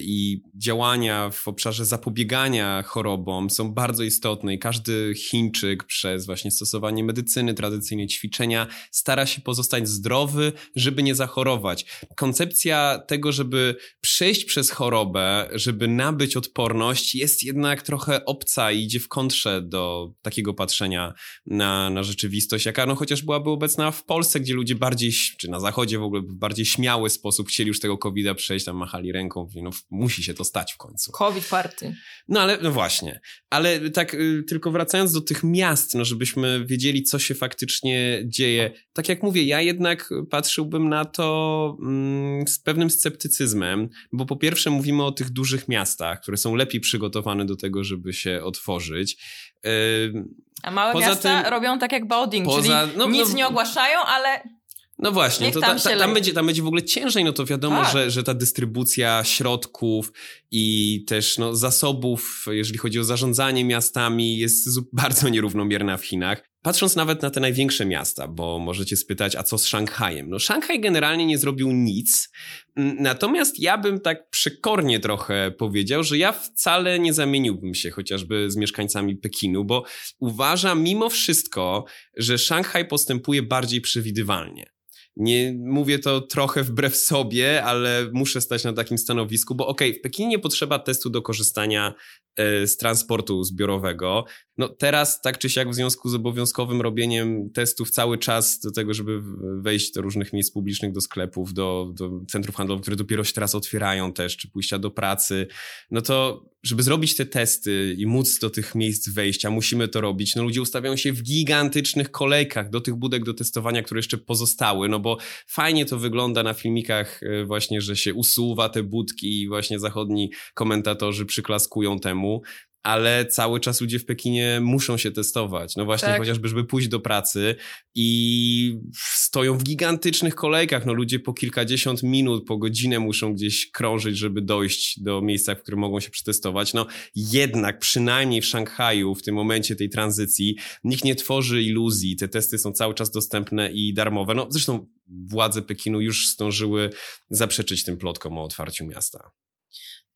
[0.00, 7.04] i działania w obszarze zapobiegania chorobom są bardzo istotne i każdy Chińczyk przez właśnie stosowanie
[7.04, 11.86] medycyny, tradycyjne ćwiczenia stara się pozostać zdrowy, żeby nie zachorować.
[12.16, 19.00] Koncepcja tego, żeby przejść przez chorobę, żeby nabyć odporność jest jednak trochę obca i idzie
[19.00, 21.14] w kontrze do takiego patrzenia
[21.46, 25.60] na, na rzeczywistość, jaka no chociaż byłaby obecna w Polsce, gdzie ludzie bardziej, czy na
[25.60, 29.46] zachodzie w ogóle w bardziej śmiały sposób chcieli już tego covid przejść, tam machali ręką,
[29.62, 31.12] no musi się to stać w końcu.
[31.12, 31.94] COVID party.
[32.28, 33.20] No ale, no właśnie.
[33.50, 38.72] Ale tak y, tylko wracając do tych miast, no żebyśmy wiedzieli, co się faktycznie dzieje.
[38.92, 44.70] Tak jak mówię, ja jednak patrzyłbym na to mm, z pewnym sceptycyzmem, bo po pierwsze
[44.70, 49.16] mówimy o tych dużych miastach, które są lepiej przygotowane do tego, żeby się otworzyć.
[49.64, 50.24] Yy,
[50.62, 53.98] a małe miasta tym, robią tak jak Baoding, poza, czyli no, nic no, nie ogłaszają,
[54.00, 54.57] ale
[54.98, 57.82] no właśnie, to tam, ta, tam, będzie, tam będzie w ogóle ciężej, no to wiadomo,
[57.82, 57.92] tak.
[57.92, 60.12] że, że ta dystrybucja środków
[60.50, 66.48] i też no, zasobów, jeżeli chodzi o zarządzanie miastami, jest bardzo nierównomierna w Chinach.
[66.62, 70.30] Patrząc nawet na te największe miasta, bo możecie spytać, a co z Szanghajem?
[70.30, 72.30] No Szanghaj generalnie nie zrobił nic,
[72.76, 78.56] natomiast ja bym tak przekornie trochę powiedział, że ja wcale nie zamieniłbym się chociażby z
[78.56, 79.84] mieszkańcami Pekinu, bo
[80.18, 81.84] uważam mimo wszystko,
[82.16, 84.78] że Szanghaj postępuje bardziej przewidywalnie.
[85.18, 90.00] Nie mówię to trochę wbrew sobie, ale muszę stać na takim stanowisku, bo okej, okay,
[90.00, 91.94] w Pekinie potrzeba testu do korzystania
[92.36, 94.24] e, z transportu zbiorowego.
[94.58, 98.94] No teraz tak czy siak w związku z obowiązkowym robieniem testów cały czas do tego,
[98.94, 99.22] żeby
[99.60, 103.54] wejść do różnych miejsc publicznych, do sklepów, do, do centrów handlowych, które dopiero się teraz
[103.54, 105.46] otwierają też, czy pójścia do pracy,
[105.90, 110.00] no to żeby zrobić te testy i móc do tych miejsc wejść, a musimy to
[110.00, 114.18] robić, no ludzie ustawiają się w gigantycznych kolejkach do tych budek do testowania, które jeszcze
[114.18, 115.07] pozostały, no bo
[115.46, 120.30] fajnie to wygląda na filmikach e, właśnie, że się usuwa te budki i właśnie zachodni
[120.54, 122.42] komentatorzy przyklaskują temu,
[122.82, 125.76] ale cały czas ludzie w Pekinie muszą się testować.
[125.76, 126.18] No właśnie, tak.
[126.18, 127.54] chociażby, żeby pójść do pracy
[127.94, 130.86] i stoją w gigantycznych kolejkach.
[130.86, 135.62] No ludzie po kilkadziesiąt minut, po godzinę muszą gdzieś krążyć, żeby dojść do miejsca, w
[135.62, 136.74] którym mogą się przetestować.
[136.74, 142.16] No jednak, przynajmniej w Szanghaju, w tym momencie tej tranzycji, nikt nie tworzy iluzji.
[142.16, 144.34] Te testy są cały czas dostępne i darmowe.
[144.34, 146.90] No zresztą władze Pekinu już zdążyły
[147.30, 149.30] zaprzeczyć tym plotkom o otwarciu miasta.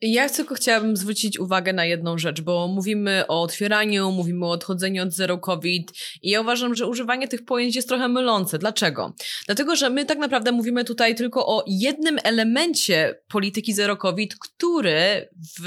[0.04, 5.02] Ja tylko chciałabym zwrócić uwagę na jedną rzecz, bo mówimy o otwieraniu, mówimy o odchodzeniu
[5.02, 8.58] od zero COVID i ja uważam, że używanie tych pojęć jest trochę mylące.
[8.58, 9.14] Dlaczego?
[9.46, 15.28] Dlatego, że my tak naprawdę mówimy tutaj tylko o jednym elemencie polityki zero COVID, który
[15.60, 15.66] w,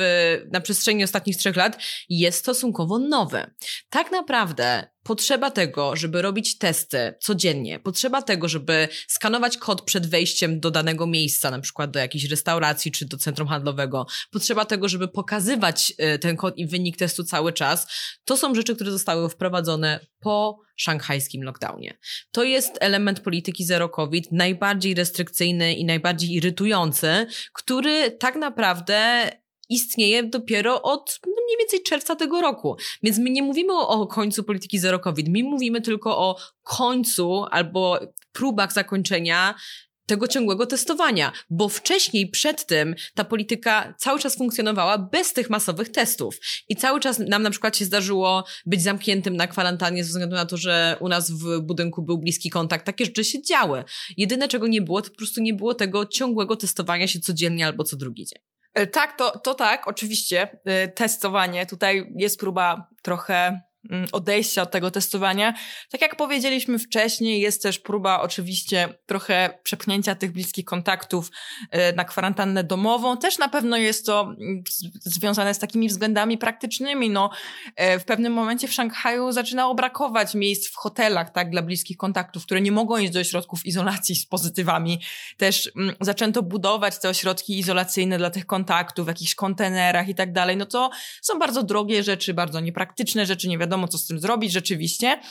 [0.51, 1.77] na przestrzeni ostatnich trzech lat
[2.09, 3.51] jest stosunkowo nowy.
[3.89, 10.59] Tak naprawdę potrzeba tego, żeby robić testy codziennie, potrzeba tego, żeby skanować kod przed wejściem
[10.59, 15.07] do danego miejsca, na przykład do jakiejś restauracji czy do centrum handlowego, potrzeba tego, żeby
[15.07, 17.87] pokazywać y, ten kod i wynik testu cały czas,
[18.25, 21.97] to są rzeczy, które zostały wprowadzone po szanghajskim lockdownie.
[22.31, 29.29] To jest element polityki zero COVID, najbardziej restrykcyjny i najbardziej irytujący, który tak naprawdę
[29.69, 32.77] istnieje dopiero od no mniej więcej czerwca tego roku.
[33.03, 37.45] Więc my nie mówimy o, o końcu polityki zero COVID, my mówimy tylko o końcu
[37.51, 37.99] albo
[38.31, 39.55] próbach zakończenia
[40.05, 45.89] tego ciągłego testowania, bo wcześniej, przed tym, ta polityka cały czas funkcjonowała bez tych masowych
[45.89, 46.39] testów.
[46.69, 50.45] I cały czas nam na przykład się zdarzyło być zamkniętym na kwarantannie ze względu na
[50.45, 52.85] to, że u nas w budynku był bliski kontakt.
[52.85, 53.83] Takie rzeczy się działy.
[54.17, 57.83] Jedyne, czego nie było, to po prostu nie było tego ciągłego testowania się codziennie albo
[57.83, 58.54] co drugi dzień.
[58.75, 60.59] E, tak, to, to tak, oczywiście.
[60.65, 61.65] E, testowanie.
[61.65, 63.61] Tutaj jest próba trochę
[64.11, 65.53] odejścia od tego testowania.
[65.91, 71.31] Tak jak powiedzieliśmy wcześniej, jest też próba oczywiście trochę przepchnięcia tych bliskich kontaktów
[71.71, 73.17] e, na kwarantannę domową.
[73.17, 74.63] Też na pewno jest to mm,
[75.01, 77.09] związane z takimi względami praktycznymi.
[77.09, 77.29] No,
[77.75, 82.45] e, w pewnym momencie w Szanghaju zaczynało brakować miejsc w hotelach, tak, dla bliskich kontaktów,
[82.45, 85.01] które nie mogą iść do ośrodków izolacji z pozytywami.
[85.37, 90.33] Też mm, zaczęto budować te ośrodki izolacyjne dla tych kontaktów w jakichś kontenerach i tak
[90.33, 90.57] dalej.
[90.57, 90.89] No to
[91.21, 95.21] są bardzo drogie rzeczy, bardzo niepraktyczne rzeczy, nie wiadomo wiadomo, co z tym zrobić rzeczywiście.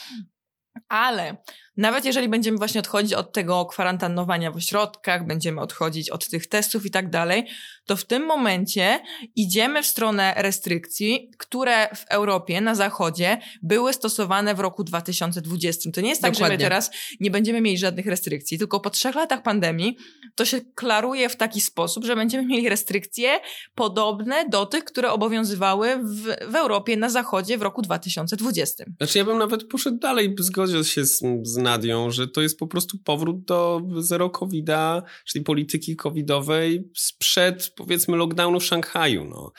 [0.89, 1.37] Ale
[1.77, 6.85] nawet jeżeli będziemy właśnie odchodzić od tego kwarantannowania w ośrodkach, będziemy odchodzić od tych testów
[6.85, 7.47] i tak dalej,
[7.85, 8.99] to w tym momencie
[9.35, 15.91] idziemy w stronę restrykcji, które w Europie, na zachodzie były stosowane w roku 2020.
[15.91, 16.53] To nie jest tak, Dokładnie.
[16.53, 19.97] że my teraz nie będziemy mieli żadnych restrykcji, tylko po trzech latach pandemii
[20.35, 23.39] to się klaruje w taki sposób, że będziemy mieli restrykcje
[23.75, 28.83] podobne do tych, które obowiązywały w, w Europie na zachodzie w roku 2020.
[28.97, 32.67] Znaczy ja bym nawet poszedł dalej, zgodził się z, z Nadią, że to jest po
[32.67, 39.25] prostu powrót do zero covida, czyli polityki covidowej sprzed powiedzmy lockdownu w Szanghaju.
[39.25, 39.51] No.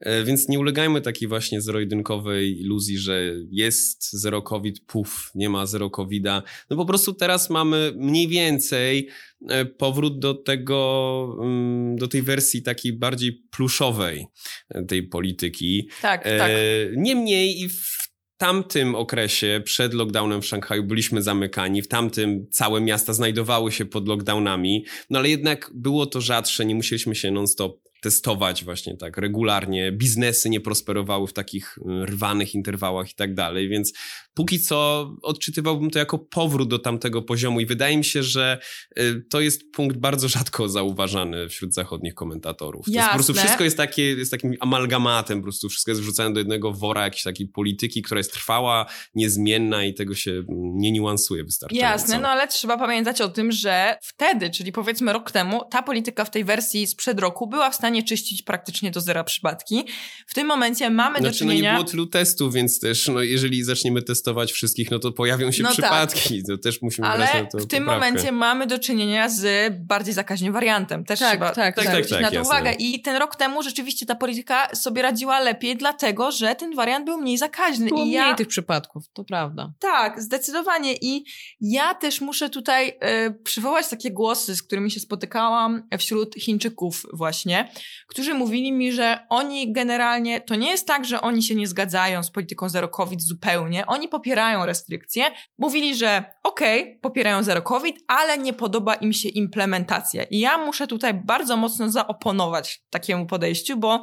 [0.00, 5.66] E, więc nie ulegajmy takiej właśnie zero-jedynkowej iluzji, że jest zero covid, puf, nie ma
[5.66, 6.42] zero covida.
[6.70, 9.08] No po prostu teraz mamy mniej więcej
[9.48, 14.26] e, powrót do tego, mm, do tej wersji takiej bardziej pluszowej
[14.68, 15.88] e, tej polityki.
[16.02, 16.50] Tak, tak.
[16.96, 18.09] Niemniej i w
[18.40, 21.82] tamtym okresie, przed lockdownem w Szanghaju, byliśmy zamykani.
[21.82, 26.74] W tamtym całe miasta znajdowały się pod lockdownami, no ale jednak było to rzadsze, nie
[26.74, 29.92] musieliśmy się non-stop testować właśnie tak regularnie.
[29.92, 33.92] Biznesy nie prosperowały w takich y, rwanych interwałach i tak dalej, więc
[34.40, 38.58] póki co odczytywałbym to jako powrót do tamtego poziomu i wydaje mi się, że
[38.98, 42.86] y, to jest punkt bardzo rzadko zauważany wśród zachodnich komentatorów.
[42.86, 46.32] To jest, po prostu wszystko jest takie, jest takim amalgamatem, po prostu wszystko jest wrzucane
[46.32, 51.44] do jednego wora jakiejś takiej polityki, która jest trwała, niezmienna i tego się nie niuansuje
[51.44, 51.92] wystarczająco.
[51.92, 56.24] Jasne, no ale trzeba pamiętać o tym, że wtedy, czyli powiedzmy rok temu, ta polityka
[56.24, 59.84] w tej wersji sprzed roku była w stanie stanie czyścić praktycznie do zera przypadki.
[60.26, 61.72] W tym momencie mamy znaczy, do czynienia...
[61.72, 65.52] No nie było tylu testów, więc też no, jeżeli zaczniemy testować wszystkich, no to pojawią
[65.52, 65.78] się no tak.
[65.78, 66.42] przypadki.
[66.42, 66.46] Tak.
[66.46, 68.10] To też musimy Ale brać na to w tym poprawkę.
[68.10, 71.04] momencie mamy do czynienia z bardziej zakaźnym wariantem.
[71.04, 72.72] Też tak, trzeba tak, tak, tak, tak, na to uwagę.
[72.72, 77.18] I ten rok temu rzeczywiście ta polityka sobie radziła lepiej, dlatego, że ten wariant był
[77.20, 77.88] mniej zakaźny.
[77.88, 78.34] Było I mniej ja...
[78.34, 79.72] tych przypadków, to prawda.
[79.78, 80.94] Tak, zdecydowanie.
[81.00, 81.24] I
[81.60, 87.68] ja też muszę tutaj y, przywołać takie głosy, z którymi się spotykałam wśród Chińczyków właśnie,
[88.06, 92.22] którzy mówili mi, że oni generalnie, to nie jest tak, że oni się nie zgadzają
[92.22, 95.24] z polityką zero COVID zupełnie, oni popierają restrykcje.
[95.58, 100.22] Mówili, że okej, okay, popierają zero COVID, ale nie podoba im się implementacja.
[100.22, 104.02] I ja muszę tutaj bardzo mocno zaoponować takiemu podejściu, bo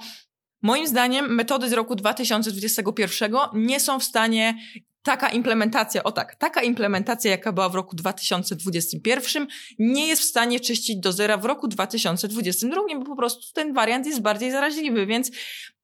[0.61, 4.57] Moim zdaniem metody z roku 2021 nie są w stanie
[5.03, 9.47] taka implementacja, o tak, taka implementacja, jaka była w roku 2021,
[9.79, 14.05] nie jest w stanie czyścić do zera w roku 2022, bo po prostu ten wariant
[14.05, 15.31] jest bardziej zaraźliwy, więc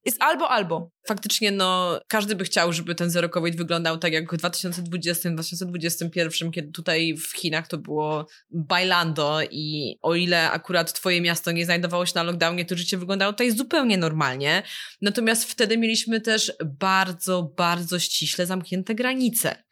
[0.05, 0.91] jest albo, albo.
[1.07, 6.71] Faktycznie, no, każdy by chciał, żeby ten zero COVID wyglądał tak jak w 2020-2021, kiedy
[6.71, 12.11] tutaj w Chinach to było bailando i o ile akurat twoje miasto nie znajdowało się
[12.15, 14.63] na lockdownie, to życie wyglądało tutaj zupełnie normalnie.
[15.01, 19.63] Natomiast wtedy mieliśmy też bardzo, bardzo ściśle zamknięte granice.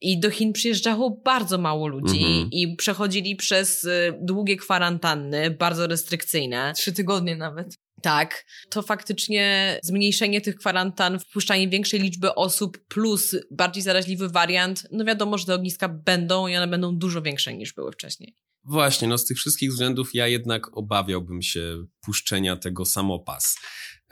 [0.00, 2.50] I do Chin przyjeżdżało bardzo mało ludzi mhm.
[2.50, 6.72] i przechodzili przez y, długie kwarantanny, bardzo restrykcyjne.
[6.76, 7.85] Trzy tygodnie nawet.
[8.02, 15.04] Tak, to faktycznie zmniejszenie tych kwarantan, wpuszczanie większej liczby osób plus bardziej zaraźliwy wariant, no
[15.04, 18.34] wiadomo, że te ogniska będą i one będą dużo większe niż były wcześniej.
[18.64, 23.58] Właśnie, no z tych wszystkich względów ja jednak obawiałbym się puszczenia tego samopas.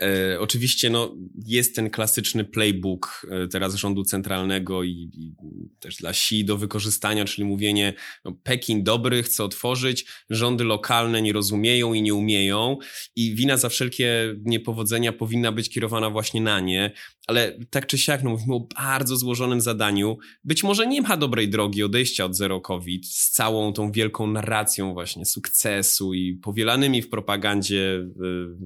[0.02, 5.34] E, oczywiście no, jest ten klasyczny playbook e, teraz rządu centralnego i, i,
[5.80, 11.32] też dla SI do wykorzystania, czyli mówienie no, Pekin dobry, chce otworzyć, rządy lokalne nie
[11.32, 12.78] rozumieją i nie umieją
[13.16, 16.92] i wina za wszelkie niepowodzenia powinna być kierowana właśnie na nie,
[17.26, 20.18] ale tak czy siak, no mówimy o bardzo złożonym zadaniu.
[20.44, 24.92] Być może nie ma dobrej drogi odejścia od zero COVID z całą tą wielką narracją
[24.92, 28.08] właśnie sukcesu i powielanymi w propagandzie y,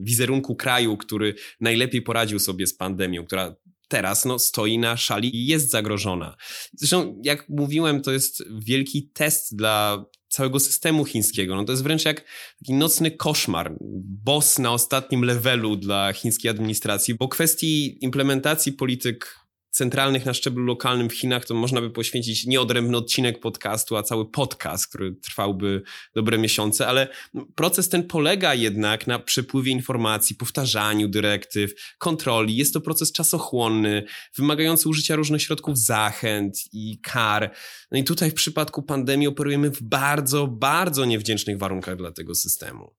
[0.03, 1.18] wizerunku kraju, który
[1.61, 3.57] najlepiej poradził sobie z pandemią, która
[3.89, 6.37] teraz no, stoi na szali i jest zagrożona.
[6.75, 11.57] Zresztą, jak mówiłem, to jest wielki test dla całego systemu chińskiego.
[11.57, 12.25] No to jest wręcz jak
[12.59, 13.77] taki nocny koszmar,
[14.25, 19.39] boss na ostatnim levelu dla chińskiej administracji, bo kwestii implementacji polityk
[19.79, 24.31] centralnych na szczeblu lokalnym w Chinach, to można by poświęcić nieodrębny odcinek podcastu, a cały
[24.31, 25.83] podcast, który trwałby
[26.15, 27.09] dobre miesiące, ale
[27.55, 32.57] proces ten polega jednak na przepływie informacji, powtarzaniu dyrektyw, kontroli.
[32.57, 34.05] Jest to proces czasochłonny,
[34.37, 37.55] wymagający użycia różnych środków zachęt i kar.
[37.91, 42.98] No i tutaj w przypadku pandemii operujemy w bardzo, bardzo niewdzięcznych warunkach dla tego systemu.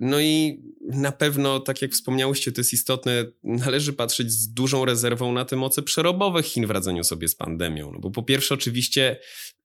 [0.00, 5.32] No i na pewno, tak jak wspomniałyście, to jest istotne, należy patrzeć z dużą rezerwą
[5.32, 7.92] na te moce przerobowe Chin w radzeniu sobie z pandemią.
[7.92, 9.16] No bo po pierwsze, oczywiście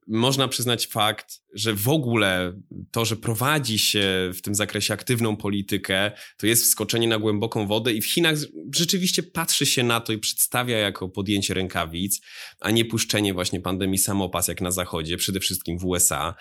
[0.07, 2.59] można przyznać fakt, że w ogóle
[2.91, 7.93] to, że prowadzi się w tym zakresie aktywną politykę, to jest wskoczenie na głęboką wodę
[7.93, 8.35] i w Chinach
[8.75, 12.21] rzeczywiście patrzy się na to i przedstawia jako podjęcie rękawic,
[12.59, 16.35] a nie puszczenie właśnie pandemii samopas jak na Zachodzie, przede wszystkim w USA.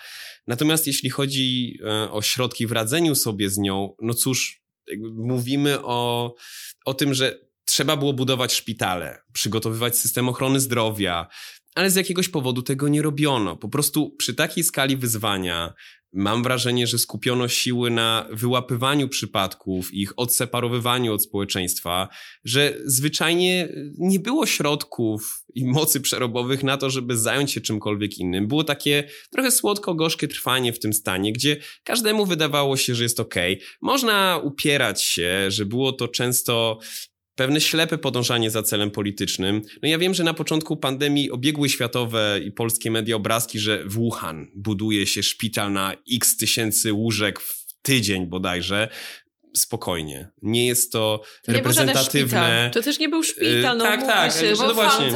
[0.47, 4.61] Natomiast jeśli chodzi e, o środki w radzeniu sobie z nią, no cóż,
[5.13, 6.35] mówimy o,
[6.85, 11.27] o tym, że trzeba było budować szpitale, przygotowywać system ochrony zdrowia,
[11.75, 13.55] ale z jakiegoś powodu tego nie robiono.
[13.55, 15.73] Po prostu przy takiej skali wyzwania
[16.15, 22.09] mam wrażenie, że skupiono siły na wyłapywaniu przypadków, ich odseparowywaniu od społeczeństwa,
[22.43, 28.47] że zwyczajnie nie było środków i mocy przerobowych na to, żeby zająć się czymkolwiek innym.
[28.47, 33.35] Było takie trochę słodko-gorzkie trwanie w tym stanie, gdzie każdemu wydawało się, że jest ok.
[33.81, 36.79] Można upierać się, że było to często
[37.35, 39.61] pewne ślepe podążanie za celem politycznym.
[39.83, 43.93] No ja wiem, że na początku pandemii obiegły światowe i polskie media obrazki, że w
[43.93, 48.89] Wuhan buduje się szpital na x tysięcy łóżek w tydzień bodajże
[49.55, 50.29] spokojnie.
[50.41, 52.71] Nie jest to, to reprezentatywne.
[52.73, 55.11] To też nie był szpital, no tak, tak, się, no właśnie.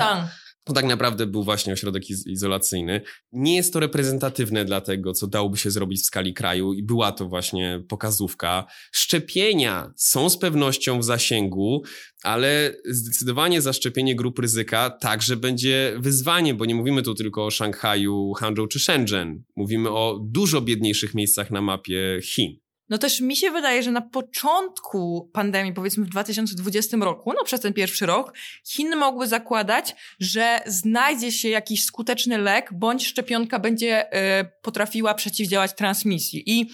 [0.69, 3.01] To tak naprawdę był właśnie ośrodek iz izolacyjny.
[3.31, 7.11] Nie jest to reprezentatywne dla tego, co dałoby się zrobić w skali kraju i była
[7.11, 8.65] to właśnie pokazówka.
[8.91, 11.83] Szczepienia są z pewnością w zasięgu,
[12.23, 18.33] ale zdecydowanie zaszczepienie grup ryzyka także będzie wyzwaniem, bo nie mówimy tu tylko o Szanghaju,
[18.33, 19.43] Hangzhou czy Shenzhen.
[19.55, 22.68] Mówimy o dużo biedniejszych miejscach na mapie Chin.
[22.89, 27.61] No też mi się wydaje, że na początku pandemii, powiedzmy w 2020 roku, no przez
[27.61, 28.33] ten pierwszy rok,
[28.67, 35.75] Chiny mogły zakładać, że znajdzie się jakiś skuteczny lek, bądź szczepionka będzie y, potrafiła przeciwdziałać
[35.75, 36.43] transmisji.
[36.45, 36.69] I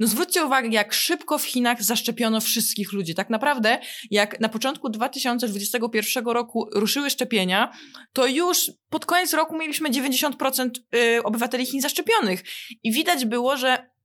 [0.00, 3.14] no zwróćcie uwagę, jak szybko w Chinach zaszczepiono wszystkich ludzi.
[3.14, 3.78] Tak naprawdę,
[4.10, 7.72] jak na początku 2021 roku ruszyły szczepienia,
[8.12, 12.44] to już pod koniec roku mieliśmy 90% y, obywateli Chin zaszczepionych.
[12.82, 13.95] I widać było, że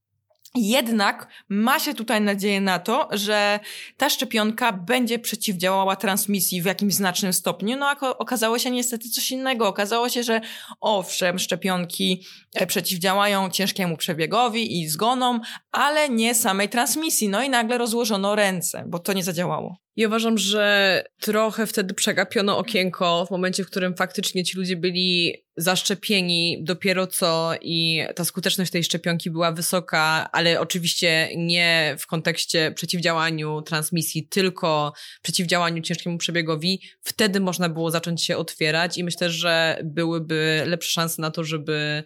[0.54, 3.60] jednak ma się tutaj nadzieję na to, że
[3.96, 7.76] ta szczepionka będzie przeciwdziałała transmisji w jakimś znacznym stopniu.
[7.76, 9.68] No a okazało się niestety coś innego.
[9.68, 10.40] Okazało się, że
[10.80, 12.24] owszem, szczepionki
[12.54, 15.40] e, przeciwdziałają ciężkiemu przebiegowi i zgonom,
[15.70, 17.28] ale nie samej transmisji.
[17.28, 19.76] No i nagle rozłożono ręce, bo to nie zadziałało.
[19.96, 25.41] I uważam, że trochę wtedy przegapiono okienko w momencie, w którym faktycznie ci ludzie byli
[25.56, 32.72] zaszczepieni dopiero co i ta skuteczność tej szczepionki była wysoka, ale oczywiście nie w kontekście
[32.72, 34.92] przeciwdziałaniu transmisji, tylko
[35.22, 36.80] przeciwdziałaniu ciężkiemu przebiegowi.
[37.02, 42.02] Wtedy można było zacząć się otwierać i myślę, że byłyby lepsze szanse na to, żeby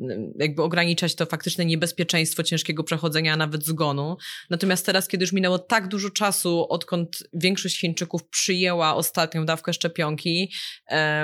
[0.00, 4.16] mm, jakby ograniczać to faktyczne niebezpieczeństwo ciężkiego przechodzenia, a nawet zgonu.
[4.50, 10.52] Natomiast teraz, kiedy już minęło tak dużo czasu, odkąd większość Chińczyków przyjęła ostatnią dawkę szczepionki,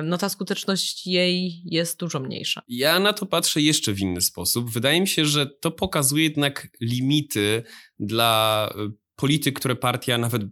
[0.02, 2.62] no ta skuteczność jej jest dużo mniejsza.
[2.68, 4.70] Ja na to patrzę jeszcze w inny sposób.
[4.70, 7.62] Wydaje mi się, że to pokazuje jednak limity
[7.98, 10.42] dla e, polityk, które partia nawet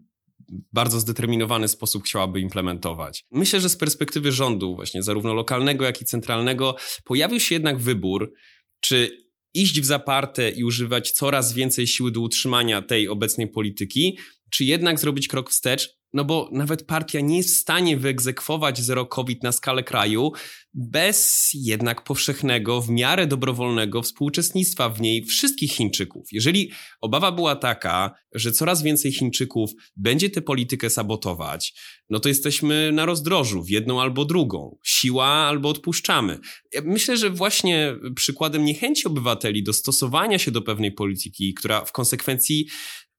[0.72, 3.24] bardzo zdeterminowany sposób chciałaby implementować.
[3.30, 8.32] Myślę, że z perspektywy rządu, właśnie zarówno lokalnego, jak i centralnego, pojawił się jednak wybór,
[8.80, 14.18] czy iść w zaparte i używać coraz więcej siły do utrzymania tej obecnej polityki,
[14.50, 19.06] czy jednak zrobić krok wstecz, no bo nawet partia nie jest w stanie wyegzekwować zero
[19.06, 20.32] COVID na skalę kraju
[20.74, 26.28] bez jednak powszechnego, w miarę dobrowolnego współuczestnictwa w niej wszystkich Chińczyków.
[26.32, 31.74] Jeżeli obawa była taka, że coraz więcej Chińczyków będzie tę politykę sabotować,
[32.10, 34.78] no to jesteśmy na rozdrożu w jedną albo drugą.
[34.84, 36.38] Siła albo odpuszczamy.
[36.84, 42.66] Myślę, że właśnie przykładem niechęci obywateli do stosowania się do pewnej polityki, która w konsekwencji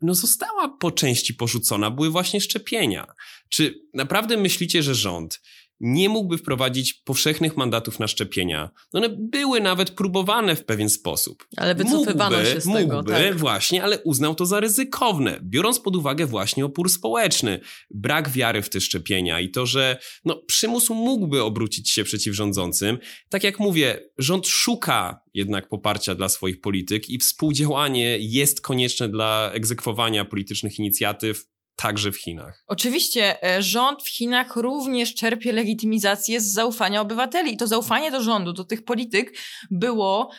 [0.01, 3.07] no została po części porzucona, były właśnie szczepienia.
[3.49, 5.41] Czy naprawdę myślicie, że rząd
[5.80, 8.69] nie mógłby wprowadzić powszechnych mandatów na szczepienia.
[8.93, 11.47] One były nawet próbowane w pewien sposób.
[11.57, 13.03] Ale wycofywano mógłby, się z mógłby, tego.
[13.03, 13.38] Tak.
[13.38, 17.59] właśnie, ale uznał to za ryzykowne, biorąc pod uwagę właśnie opór społeczny,
[17.91, 22.97] brak wiary w te szczepienia i to, że no, przymus mógłby obrócić się przeciw rządzącym.
[23.30, 29.51] Tak jak mówię, rząd szuka jednak poparcia dla swoich polityk i współdziałanie jest konieczne dla
[29.53, 32.63] egzekwowania politycznych inicjatyw także w Chinach.
[32.67, 38.23] Oczywiście e, rząd w Chinach również czerpie legitymizację z zaufania obywateli i to zaufanie do
[38.23, 39.38] rządu, do tych polityk
[39.71, 40.32] było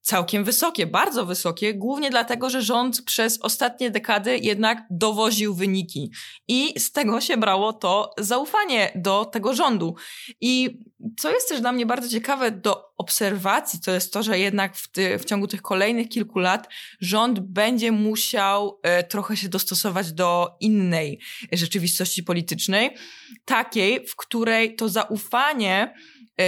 [0.00, 6.10] całkiem wysokie, bardzo wysokie, głównie dlatego, że rząd przez ostatnie dekady jednak dowoził wyniki
[6.48, 9.94] i z tego się brało to zaufanie do tego rządu.
[10.40, 10.78] I
[11.18, 14.90] co jest też dla mnie bardzo ciekawe do obserwacji, to jest to, że jednak w,
[14.90, 16.68] ty, w ciągu tych kolejnych kilku lat
[17.00, 21.20] rząd będzie musiał e, trochę się dostosować do innej
[21.52, 22.96] rzeczywistości politycznej,
[23.44, 25.94] takiej, w której to zaufanie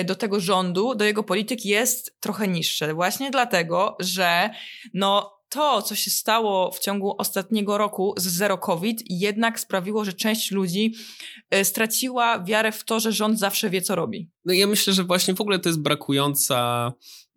[0.05, 2.95] do tego rządu, do jego polityk jest trochę niższe.
[2.95, 4.51] Właśnie dlatego, że
[4.95, 10.13] no, to, co się stało w ciągu ostatniego roku z zero COVID, jednak sprawiło, że
[10.13, 10.95] część ludzi
[11.51, 14.31] e, straciła wiarę w to, że rząd zawsze wie, co robi.
[14.45, 16.93] No ja myślę, że właśnie w ogóle to jest brakująca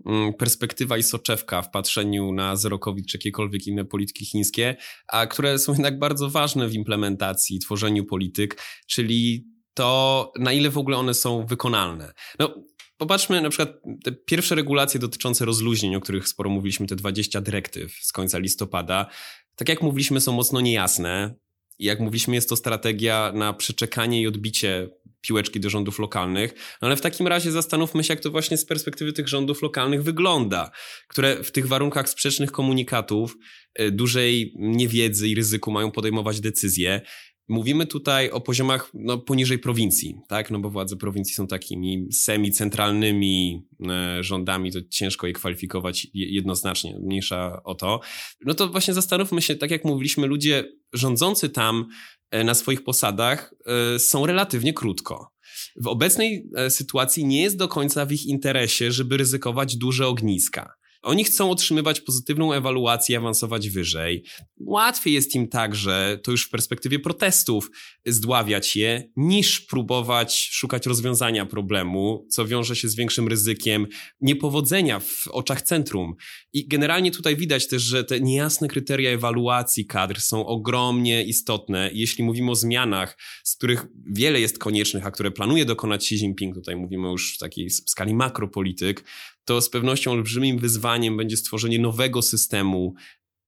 [0.05, 4.75] mm, perspektywa i soczewka w patrzeniu na zero COVID czy jakiekolwiek inne polityki chińskie,
[5.07, 10.77] a które są jednak bardzo ważne w implementacji, tworzeniu polityk, czyli to na ile w
[10.77, 12.13] ogóle one są wykonalne.
[12.39, 12.63] No,
[12.97, 13.69] popatrzmy na przykład
[14.03, 19.09] te pierwsze regulacje dotyczące rozluźnień, o których sporo mówiliśmy, te 20 dyrektyw z końca listopada.
[19.55, 21.35] Tak jak mówiliśmy, są mocno niejasne.
[21.79, 24.89] Jak mówiliśmy, jest to strategia na przeczekanie i odbicie
[25.21, 28.65] piłeczki do rządów lokalnych, no ale w takim razie zastanówmy się, jak to właśnie z
[28.65, 30.71] perspektywy tych rządów lokalnych wygląda,
[31.07, 33.37] które w tych warunkach sprzecznych komunikatów,
[33.81, 37.01] y, dużej niewiedzy i ryzyku mają podejmować decyzje.
[37.47, 40.51] Mówimy tutaj o poziomach no, poniżej prowincji, tak?
[40.51, 47.63] No bo władze prowincji są takimi semi-centralnymi e, rządami, to ciężko je kwalifikować jednoznacznie, mniejsza
[47.63, 47.99] o to.
[48.45, 51.85] No to właśnie zastanówmy się, tak jak mówiliśmy, ludzie rządzący tam
[52.31, 55.31] e, na swoich posadach e, są relatywnie krótko.
[55.75, 60.73] W obecnej sytuacji nie jest do końca w ich interesie, żeby ryzykować duże ogniska.
[61.05, 64.23] Oni chcą otrzymywać pozytywną ewaluację awansować wyżej.
[64.59, 67.71] Łatwiej jest im także, to już w perspektywie protestów,
[68.05, 73.87] zdławiać je, niż próbować szukać rozwiązania problemu, co wiąże się z większym ryzykiem
[74.21, 76.15] niepowodzenia w oczach centrum.
[76.53, 81.89] I generalnie tutaj widać też, że te niejasne kryteria ewaluacji kadr są ogromnie istotne.
[81.93, 86.55] Jeśli mówimy o zmianach, z których wiele jest koniecznych, a które planuje dokonać Xi Jinping,
[86.55, 89.03] tutaj mówimy już w takiej skali makropolityk,
[89.45, 92.93] to z pewnością olbrzymim wyzwaniem będzie stworzenie nowego systemu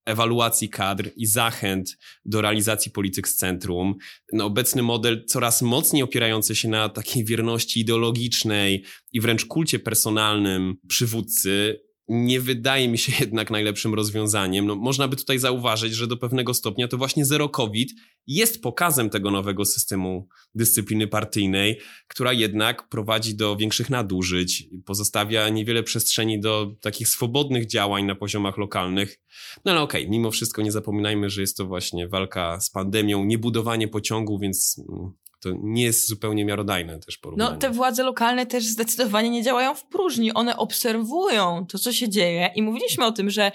[0.05, 3.95] ewaluacji kadr i zachęt do realizacji polityk z centrum.
[4.33, 8.83] No, obecny model coraz mocniej opierający się na takiej wierności ideologicznej
[9.13, 14.65] i wręcz kulcie personalnym przywódcy nie wydaje mi się jednak najlepszym rozwiązaniem.
[14.65, 17.91] No, można by tutaj zauważyć, że do pewnego stopnia to właśnie zero COVID
[18.27, 25.83] jest pokazem tego nowego systemu dyscypliny partyjnej, która jednak prowadzi do większych nadużyć, pozostawia niewiele
[25.83, 29.19] przestrzeni do takich swobodnych działań na poziomach lokalnych.
[29.65, 33.25] No ale okej, okay, mimo wszystko nie zapominajmy, że jest to właśnie walka z pandemią,
[33.25, 37.51] nie budowanie pociągu, więc mm, to nie jest zupełnie miarodajne też porównanie.
[37.51, 40.33] No, te władze lokalne też zdecydowanie nie działają w próżni.
[40.33, 43.51] One obserwują to, co się dzieje i mówiliśmy o tym, że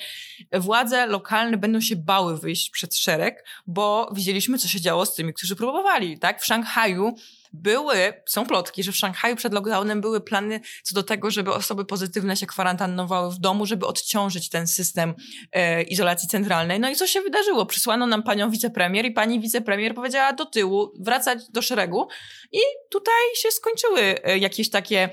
[0.53, 5.35] władze lokalne będą się bały wyjść przed szereg, bo widzieliśmy, co się działo z tymi,
[5.35, 6.43] którzy próbowali, tak?
[6.43, 7.15] W Szanghaju
[7.53, 11.85] były, są plotki, że w Szanghaju przed lockdownem były plany co do tego, żeby osoby
[11.85, 15.15] pozytywne się kwarantannowały w domu, żeby odciążyć ten system
[15.53, 16.81] e, izolacji centralnej.
[16.81, 17.67] No i co się wydarzyło?
[17.67, 22.09] Przysłano nam panią wicepremier i pani wicepremier powiedziała do tyłu, wracać do szeregu
[22.53, 22.59] i
[22.91, 25.09] tutaj się skończyły e, jakieś takie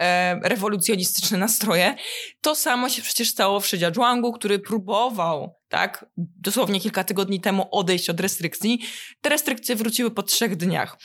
[0.00, 1.94] e, rewolucjonistyczne nastroje.
[2.40, 8.10] To samo się przecież stało w Shijiazhuangu, który próbował tak, dosłownie kilka tygodni temu odejść
[8.10, 8.80] od restrykcji.
[9.20, 10.96] Te restrykcje wróciły po trzech dniach.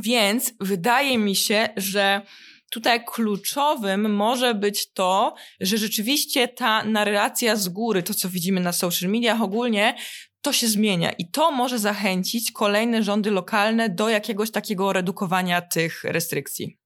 [0.00, 2.22] Więc wydaje mi się, że
[2.70, 8.72] tutaj kluczowym może być to, że rzeczywiście ta narracja z góry, to co widzimy na
[8.72, 9.94] social mediach ogólnie,
[10.42, 16.04] to się zmienia i to może zachęcić kolejne rządy lokalne do jakiegoś takiego redukowania tych
[16.04, 16.81] restrykcji.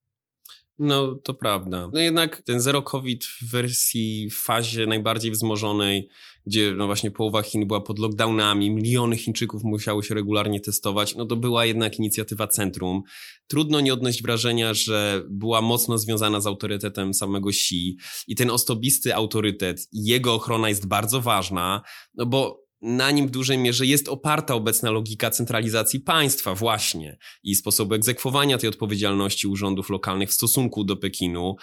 [0.79, 1.89] No, to prawda.
[1.93, 6.09] No jednak ten zero COVID w wersji, w fazie najbardziej wzmożonej,
[6.45, 11.25] gdzie no właśnie połowa Chin była pod lockdownami, miliony Chińczyków musiały się regularnie testować, no
[11.25, 13.01] to była jednak inicjatywa centrum.
[13.47, 17.97] Trudno nie odnieść wrażenia, że była mocno związana z autorytetem samego Xi
[18.27, 21.81] i ten osobisty autorytet jego ochrona jest bardzo ważna,
[22.15, 27.55] no bo na nim w dużej mierze jest oparta obecna logika centralizacji państwa właśnie i
[27.55, 31.55] sposobu egzekwowania tej odpowiedzialności urzędów lokalnych w stosunku do Pekinu.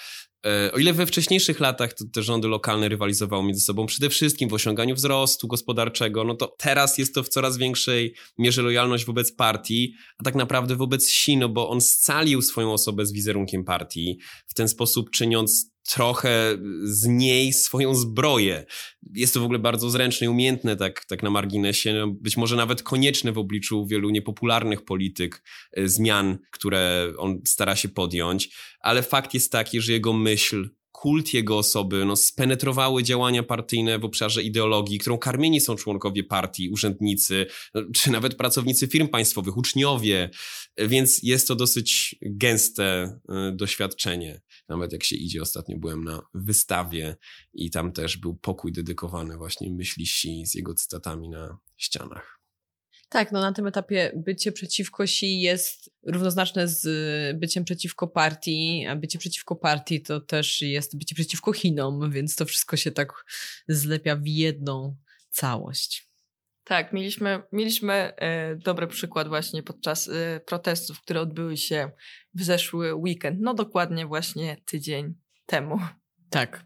[0.47, 4.55] E, o ile we wcześniejszych latach te rządy lokalne rywalizowały między sobą przede wszystkim w
[4.55, 9.95] osiąganiu wzrostu gospodarczego, no to teraz jest to w coraz większej mierze lojalność wobec partii,
[10.19, 14.55] a tak naprawdę wobec Xi, no bo on scalił swoją osobę z wizerunkiem partii, w
[14.55, 18.65] ten sposób czyniąc trochę z niej swoją zbroję.
[19.15, 22.57] Jest to w ogóle bardzo zręczne i umiejętne, tak, tak na marginesie, no być może
[22.57, 29.03] nawet konieczne w obliczu wielu niepopularnych polityk, e, zmian, które on stara się podjąć, ale
[29.03, 30.69] fakt jest taki, że jego myśl
[31.05, 36.69] kult jego osoby no, spenetrowały działania partyjne w obszarze ideologii, którą karmieni są członkowie partii,
[36.69, 40.31] urzędnicy, no, czy nawet pracownicy firm państwowych, uczniowie,
[40.79, 43.19] więc jest to dosyć gęste
[43.49, 44.41] y, doświadczenie.
[44.69, 47.17] Nawet jak się idzie, ostatnio byłem na wystawie
[47.53, 52.41] i tam też był pokój dedykowany właśnie myśliści z jego cytatami na ścianach.
[53.09, 56.87] Tak, no na tym etapie bycie przeciwko si jest równoznaczne z
[57.39, 62.45] byciem przeciwko partii, a bycie przeciwko partii to też jest bycie przeciwko Chinom, więc to
[62.45, 63.25] wszystko się tak
[63.69, 64.97] zlepia w jedną
[65.31, 66.14] całość.
[66.65, 71.91] Tak, mieliśmy, mieliśmy e, dobry przykład właśnie podczas e, protestów, które odbyły się
[72.35, 73.39] w zeszły weekend.
[73.41, 75.15] No dokładnie właśnie tydzień
[75.47, 75.79] temu.
[76.31, 76.65] Tak.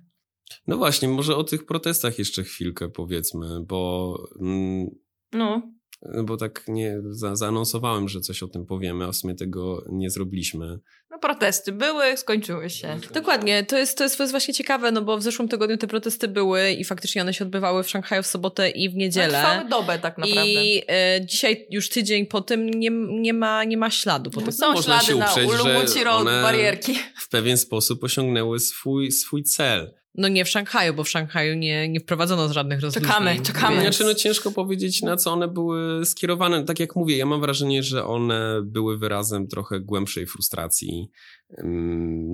[0.67, 4.15] No właśnie, może o tych protestach jeszcze chwilkę powiedzmy, bo.
[4.41, 4.87] Mm,
[5.33, 5.78] no.
[6.03, 9.85] No bo tak nie za, zaanonsowałem, że coś o tym powiemy, a w sumie tego
[9.89, 10.79] nie zrobiliśmy.
[11.11, 12.99] No protesty były, skończyły się.
[13.15, 16.71] Dokładnie, to jest, to jest, właśnie ciekawe, no bo w zeszłym tygodniu te protesty były
[16.71, 19.43] i faktycznie one się odbywały w Szanghaju w sobotę i w niedzielę.
[19.43, 20.65] No, trwały dobę tak naprawdę.
[20.65, 24.31] I e, dzisiaj już tydzień po tym nie, nie, ma, nie ma śladu.
[24.31, 26.95] Po no, są no, ślady na Ulumuci Road, barierki.
[27.21, 29.95] W pewien sposób osiągnęły swój, swój cel.
[30.19, 33.13] No nie w Szanghaju, bo w Szanghaju nie, nie wprowadzono żadnych rozwiązań.
[33.13, 33.81] Czekamy, czekamy.
[33.81, 36.65] Znaczy, no ciężko powiedzieć, na co one były skierowane.
[36.65, 41.11] Tak jak mówię, ja mam wrażenie, że one były wyrazem trochę głębszej frustracji.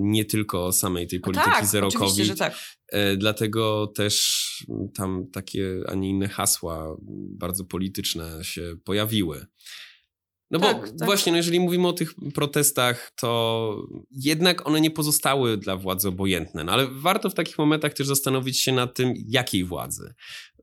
[0.01, 2.25] Nie tylko samej tej polityki tak, zerokowi.
[2.25, 2.53] że tak.
[2.87, 4.45] E, dlatego też
[4.95, 6.95] tam takie, a nie inne hasła
[7.39, 9.45] bardzo polityczne się pojawiły.
[10.51, 11.05] No tak, bo tak.
[11.05, 16.63] właśnie, no jeżeli mówimy o tych protestach, to jednak one nie pozostały dla władzy obojętne.
[16.63, 20.13] No ale warto w takich momentach też zastanowić się nad tym, jakiej władzy.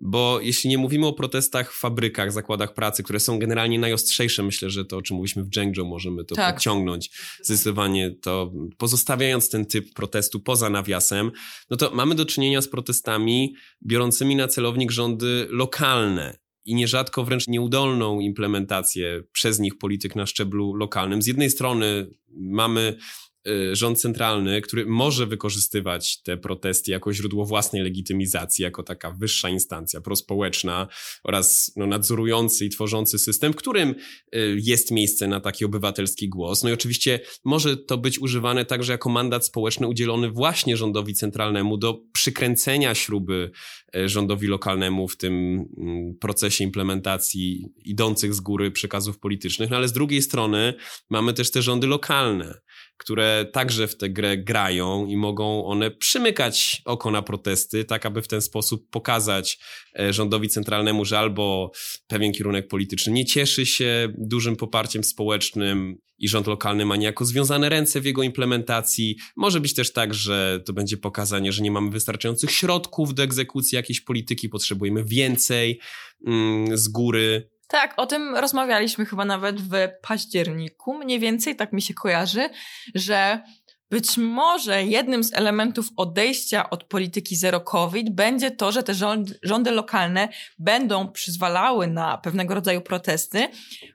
[0.00, 4.70] Bo jeśli nie mówimy o protestach w fabrykach, zakładach pracy, które są generalnie najostrzejsze, myślę,
[4.70, 6.54] że to, o czym mówiliśmy w Zhengzhou, możemy to tak.
[6.54, 7.10] podciągnąć.
[7.42, 11.32] Zdecydowanie to, pozostawiając ten typ protestu poza nawiasem,
[11.70, 13.54] no to mamy do czynienia z protestami
[13.86, 20.74] biorącymi na celownik rządy lokalne i nierzadko wręcz nieudolną implementację przez nich polityk na szczeblu
[20.74, 21.22] lokalnym.
[21.22, 22.96] Z jednej strony mamy
[23.72, 30.00] rząd centralny, który może wykorzystywać te protesty jako źródło własnej legitymizacji, jako taka wyższa instancja
[30.00, 30.88] prospołeczna
[31.24, 33.94] oraz no, nadzorujący i tworzący system, w którym
[34.34, 36.62] y, jest miejsce na taki obywatelski głos.
[36.62, 41.76] No i oczywiście może to być używane także jako mandat społeczny udzielony właśnie rządowi centralnemu
[41.76, 43.50] do przykręcenia śruby
[43.96, 49.88] y, rządowi lokalnemu w tym mm, procesie implementacji idących z góry przekazów politycznych, no ale
[49.88, 50.74] z drugiej strony
[51.10, 52.54] mamy też te rządy lokalne,
[53.02, 58.22] które także w tę grę grają i mogą one przymykać oko na protesty, tak aby
[58.22, 59.58] w ten sposób pokazać
[59.98, 61.72] e, rządowi centralnemu, że albo
[62.06, 67.68] pewien kierunek polityczny nie cieszy się dużym poparciem społecznym i rząd lokalny ma niejako związane
[67.68, 69.16] ręce w jego implementacji.
[69.36, 73.76] Może być też tak, że to będzie pokazanie, że nie mamy wystarczających środków do egzekucji
[73.76, 75.80] jakiejś polityki, potrzebujemy więcej
[76.26, 77.50] mm, z góry.
[77.72, 82.50] Tak, o tym rozmawialiśmy chyba nawet w październiku, mniej więcej, tak mi się kojarzy,
[82.94, 83.42] że
[83.90, 89.38] być może jednym z elementów odejścia od polityki zero COVID będzie to, że te rządy,
[89.42, 93.48] rządy lokalne będą przyzwalały na pewnego rodzaju protesty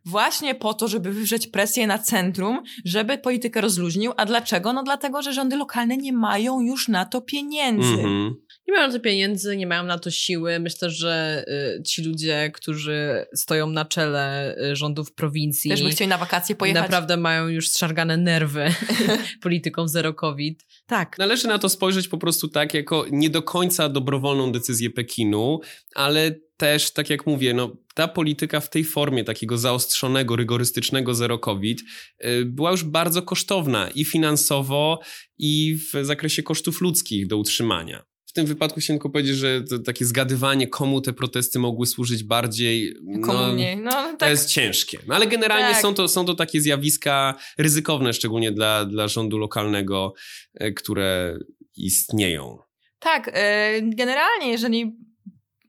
[0.06, 4.14] właśnie po to, żeby wywrzeć presję na centrum, żeby politykę rozluźnił.
[4.18, 4.74] A dlaczego?
[4.74, 7.94] No dlatego, że rządy lokalne nie mają już na to pieniędzy.
[7.94, 10.59] Mm -hmm nie mają na to pieniędzy, nie mają na to siły.
[10.59, 11.45] Myślę, że
[11.80, 15.72] y, ci ludzie, którzy stoją na czele y, rządów prowincji.
[15.72, 16.82] Też by chcieli na wakacje pojechać.
[16.82, 18.74] Naprawdę mają już zszargane nerwy
[19.41, 20.65] polityką zero COVID.
[20.88, 21.18] Tak.
[21.18, 25.59] Należy na to spojrzeć po prostu tak, jako nie do końca dobrowolną decyzję Pekinu,
[25.95, 31.39] ale też, tak jak mówię, no, ta polityka w tej formie takiego zaostrzonego, rygorystycznego zero
[31.39, 31.82] COVID
[32.26, 34.99] y, była już bardzo kosztowna i finansowo,
[35.38, 40.68] i w zakresie kosztów ludzkich do utrzymania tym wypadku chciałem tylko powiedzieć, że takie zgadywanie,
[40.68, 43.78] komu te protesty mogły służyć bardziej, no, mniej.
[43.78, 44.20] No, tak.
[44.20, 45.00] to jest ciężkie.
[45.08, 45.82] No, ale generalnie tak.
[45.82, 50.14] są, to, są to takie zjawiska ryzykowne, szczególnie dla, dla rządu lokalnego,
[50.54, 51.38] e, które
[51.76, 52.58] istnieją.
[53.00, 54.98] Tak, e, generalnie jeżeli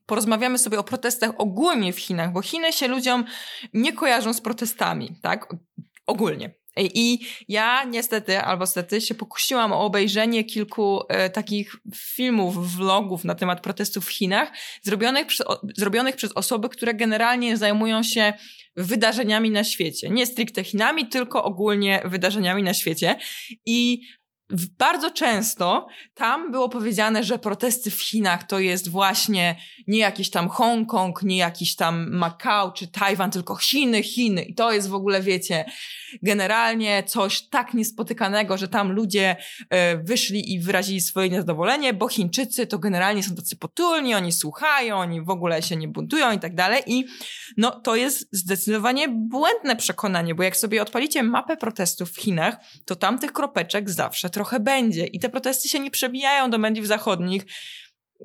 [0.05, 3.25] porozmawiamy sobie o protestach ogólnie w Chinach, bo Chiny się ludziom
[3.73, 5.55] nie kojarzą z protestami, tak?
[6.05, 6.58] Ogólnie.
[6.77, 13.35] I ja niestety, albo stety, się pokusiłam o obejrzenie kilku e, takich filmów, vlogów na
[13.35, 14.51] temat protestów w Chinach,
[14.81, 18.33] zrobionych, przy, o, zrobionych przez osoby, które generalnie zajmują się
[18.75, 20.09] wydarzeniami na świecie.
[20.09, 23.15] Nie stricte Chinami, tylko ogólnie wydarzeniami na świecie.
[23.65, 24.01] I
[24.77, 29.55] bardzo często tam było powiedziane, że protesty w Chinach to jest właśnie
[29.87, 34.43] nie jakiś tam Hongkong, nie jakiś tam Makao czy Tajwan, tylko Chiny, Chiny.
[34.43, 35.65] I to jest w ogóle, wiecie,
[36.23, 39.35] generalnie coś tak niespotykanego, że tam ludzie
[39.69, 44.95] e, wyszli i wyrazili swoje niezadowolenie, bo Chińczycy to generalnie są tacy potulni, oni słuchają,
[44.95, 46.83] oni w ogóle się nie buntują i tak dalej.
[46.87, 47.05] I
[47.57, 52.95] no to jest zdecydowanie błędne przekonanie, bo jak sobie odpalicie mapę protestów w Chinach, to
[52.95, 55.05] tam tych kropeczek zawsze trochę będzie.
[55.05, 57.45] I te protesty się nie przebijają do mediów zachodnich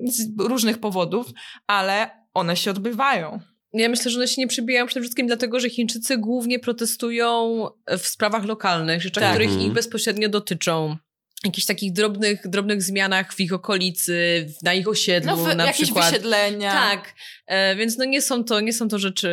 [0.03, 1.27] z różnych powodów,
[1.67, 3.54] ale one się odbywają.
[3.75, 7.65] Ja myślę, że one się nie przebijają przede wszystkim dlatego, że Chińczycy głównie protestują
[7.99, 9.31] w sprawach lokalnych, rzeczach, tak.
[9.31, 9.73] których ich mhm.
[9.73, 10.97] bezpośrednio dotyczą
[11.45, 15.83] jakichś takich drobnych, drobnych zmianach w ich okolicy, na ich osiedlu no, w, na jakieś
[15.83, 16.05] przykład.
[16.05, 16.71] wysiedlenia.
[16.71, 17.13] Tak,
[17.47, 19.29] e, więc no nie są to, nie są to rzeczy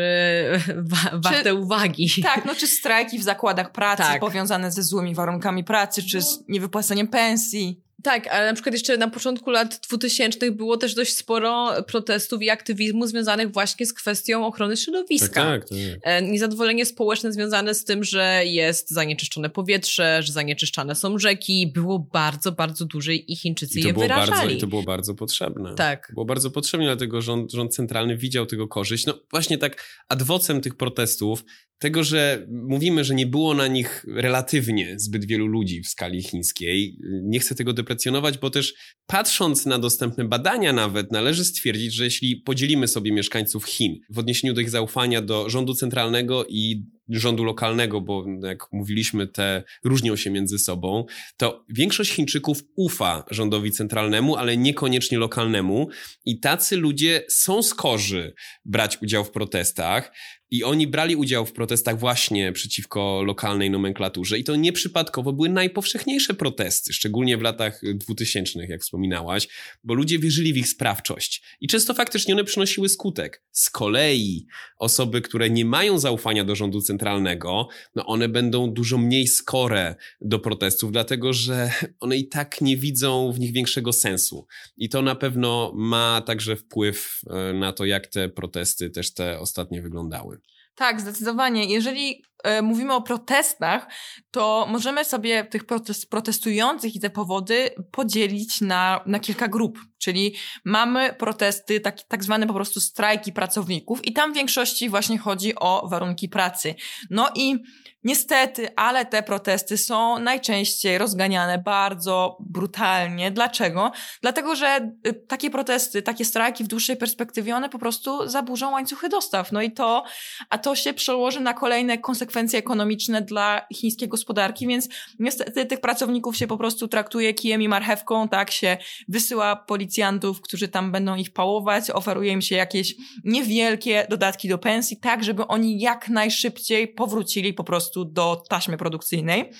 [0.77, 2.23] wa warte czy, uwagi.
[2.23, 4.21] Tak, no czy strajki w zakładach pracy tak.
[4.21, 7.81] powiązane ze złymi warunkami pracy, czy z niewypłaceniem pensji.
[8.03, 12.51] Tak, ale na przykład jeszcze na początku lat 2000 było też dość sporo protestów i
[12.51, 15.29] aktywizmu związanych właśnie z kwestią ochrony środowiska.
[15.29, 16.25] Tak, tak, tak.
[16.25, 22.53] Niezadowolenie społeczne związane z tym, że jest zanieczyszczone powietrze, że zanieczyszczane są rzeki, było bardzo,
[22.53, 24.31] bardzo duże i Chińczycy I to je było wyrażali.
[24.31, 25.75] Bardzo, I to było bardzo potrzebne.
[25.75, 26.11] Tak.
[26.15, 29.07] Było bardzo potrzebne, dlatego rząd, rząd centralny widział tego korzyść.
[29.07, 31.45] No właśnie tak adwocem tych protestów
[31.83, 36.99] tego, że mówimy, że nie było na nich relatywnie zbyt wielu ludzi w skali chińskiej.
[37.23, 38.75] Nie chcę tego deprecjonować, bo też
[39.07, 44.55] patrząc na dostępne badania nawet, należy stwierdzić, że jeśli podzielimy sobie mieszkańców Chin w odniesieniu
[44.55, 50.31] do ich zaufania do rządu centralnego i rządu lokalnego, bo jak mówiliśmy, te różnią się
[50.31, 51.05] między sobą,
[51.37, 55.89] to większość Chińczyków ufa rządowi centralnemu, ale niekoniecznie lokalnemu
[56.25, 60.13] i tacy ludzie są skorzy brać udział w protestach.
[60.53, 66.35] I oni brali udział w protestach właśnie przeciwko lokalnej nomenklaturze i to nieprzypadkowo były najpowszechniejsze
[66.35, 69.49] protesty, szczególnie w latach dwutysięcznych, jak wspominałaś,
[69.85, 73.43] bo ludzie wierzyli w ich sprawczość i często faktycznie one przynosiły skutek.
[73.53, 74.47] Z kolei
[74.79, 80.39] osoby, które nie mają zaufania do rządu centralnego, no one będą dużo mniej skore do
[80.39, 84.47] protestów, dlatego że one i tak nie widzą w nich większego sensu.
[84.77, 89.39] I to na pewno ma także wpływ e, na to, jak te protesty też te
[89.39, 90.42] ostatnie wyglądały.
[90.75, 91.65] Tak, zdecydowanie.
[91.65, 93.87] Jeżeli e, mówimy o protestach,
[94.31, 99.79] to możemy sobie tych protest, protestujących i te powody podzielić na, na kilka grup.
[99.99, 105.19] Czyli mamy protesty, tak, tak zwane po prostu strajki pracowników, i tam w większości właśnie
[105.19, 106.75] chodzi o warunki pracy.
[107.11, 107.59] No i
[108.05, 113.31] Niestety, ale te protesty są najczęściej rozganiane bardzo brutalnie.
[113.31, 113.93] Dlaczego?
[114.23, 119.09] Dlatego, że y, takie protesty, takie strajki w dłuższej perspektywie, one po prostu zaburzą łańcuchy
[119.09, 119.53] dostaw.
[119.53, 120.05] No i to,
[120.51, 124.89] a to się przełoży na kolejne konsekwencje ekonomiczne dla chińskiej gospodarki, więc
[125.19, 128.77] niestety tych pracowników się po prostu traktuje kijem i marchewką, tak się
[129.09, 132.95] wysyła policjantów, którzy tam będą ich pałować, oferuje im się jakieś
[133.25, 138.77] niewielkie dodatki do pensji, tak żeby oni jak najszybciej powrócili po prostu prostu do taśmy
[138.77, 139.51] produkcyjnej.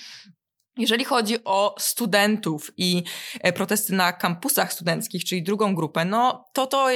[0.77, 3.03] Jeżeli chodzi o studentów i
[3.41, 6.87] e, protesty na kampusach studenckich, czyli drugą grupę, no to, to,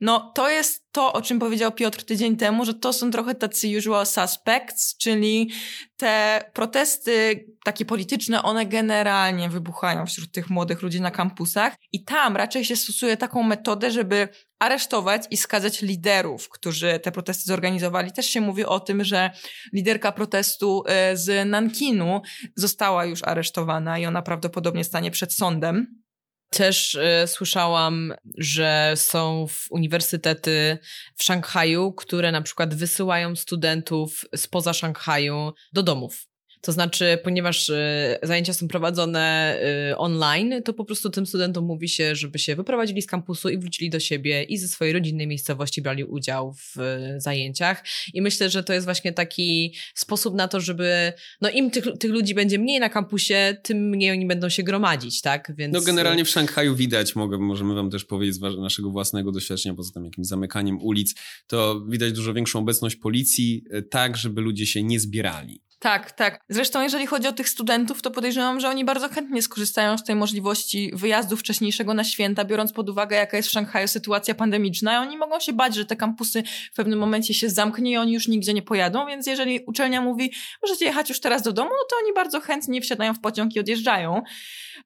[0.00, 3.68] no to jest to, o czym powiedział Piotr tydzień temu, że to są trochę tacy
[3.78, 5.50] usual suspects, czyli
[5.96, 12.36] te protesty takie polityczne, one generalnie wybuchają wśród tych młodych ludzi na kampusach i tam
[12.36, 14.28] raczej się stosuje taką metodę, żeby
[14.64, 18.12] aresztować i skazać liderów, którzy te protesty zorganizowali.
[18.12, 19.30] Też się mówi o tym, że
[19.72, 22.22] liderka protestu e, z Nankinu
[22.56, 26.04] została już aresztowana i ona prawdopodobnie stanie przed sądem.
[26.50, 30.78] Też y, słyszałam, że są uniwersytety
[31.16, 36.26] w Szanghaju, które na przykład wysyłają studentów spoza Szanghaju do domów.
[36.64, 39.56] To znaczy, ponieważ y, zajęcia są prowadzone
[39.90, 43.58] y, online, to po prostu tym studentom mówi się, żeby się wyprowadzili z kampusu i
[43.58, 47.84] wrócili do siebie i ze swojej rodzinnej miejscowości brali udział w y, zajęciach.
[48.14, 52.10] I myślę, że to jest właśnie taki sposób na to, żeby no im tych, tych
[52.10, 55.52] ludzi będzie mniej na kampusie, tym mniej oni będą się gromadzić, tak?
[55.56, 55.74] Więc...
[55.74, 59.92] No generalnie w Szanghaju widać, mogę, możemy wam też powiedzieć z naszego własnego doświadczenia, poza
[59.92, 61.14] tym jakimś zamykaniem ulic,
[61.46, 65.60] to widać dużo większą obecność policji, tak, żeby ludzie się nie zbierali.
[65.84, 66.40] Tak, tak.
[66.48, 70.16] Zresztą jeżeli chodzi o tych studentów, to podejrzewam, że oni bardzo chętnie skorzystają z tej
[70.16, 74.96] możliwości wyjazdu wcześniejszego na święta, biorąc pod uwagę, jaka jest w Szanghaju sytuacja pandemiczna i
[74.96, 78.28] oni mogą się bać, że te kampusy w pewnym momencie się zamknie i oni już
[78.28, 80.32] nigdzie nie pojadą, więc jeżeli uczelnia mówi,
[80.62, 84.22] możecie jechać już teraz do domu, to oni bardzo chętnie wsiadają w pociąg i odjeżdżają.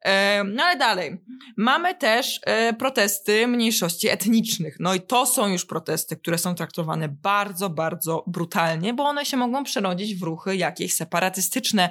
[0.05, 1.19] E, no ale dalej.
[1.57, 4.77] Mamy też e, protesty mniejszości etnicznych.
[4.81, 9.37] No i to są już protesty, które są traktowane bardzo, bardzo brutalnie, bo one się
[9.37, 11.89] mogą przerodzić w ruchy jakieś separatystyczne.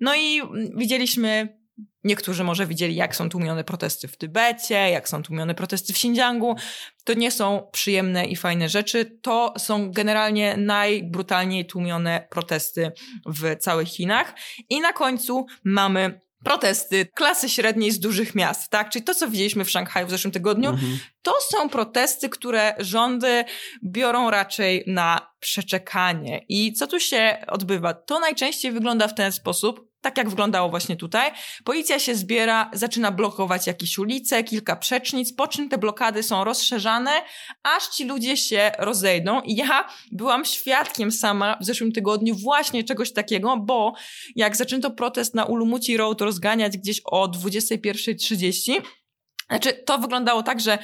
[0.00, 0.40] No i
[0.76, 1.58] widzieliśmy
[2.04, 6.56] Niektórzy może widzieli, jak są tłumione protesty w Tybecie, jak są tłumione protesty w Xinjiangu.
[7.04, 9.18] To nie są przyjemne i fajne rzeczy.
[9.22, 12.92] To są generalnie najbrutalniej tłumione protesty
[13.26, 14.34] w całych Chinach.
[14.68, 18.90] I na końcu mamy protesty klasy średniej z dużych miast, tak?
[18.90, 20.98] Czyli to, co widzieliśmy w Szanghaju w zeszłym tygodniu, mhm.
[21.22, 23.44] to są protesty, które rządy
[23.84, 26.44] biorą raczej na przeczekanie.
[26.48, 27.94] I co tu się odbywa?
[27.94, 31.30] To najczęściej wygląda w ten sposób, tak jak wyglądało właśnie tutaj.
[31.64, 37.10] Policja się zbiera, zaczyna blokować jakieś ulice, kilka przecznic, po czym te blokady są rozszerzane,
[37.62, 39.40] aż ci ludzie się rozejdą.
[39.40, 43.94] I ja byłam świadkiem sama w zeszłym tygodniu właśnie czegoś takiego, bo
[44.36, 48.72] jak zaczęto protest na Ulumuci Road rozganiać gdzieś o 21.30,
[49.48, 50.78] znaczy to wyglądało tak, że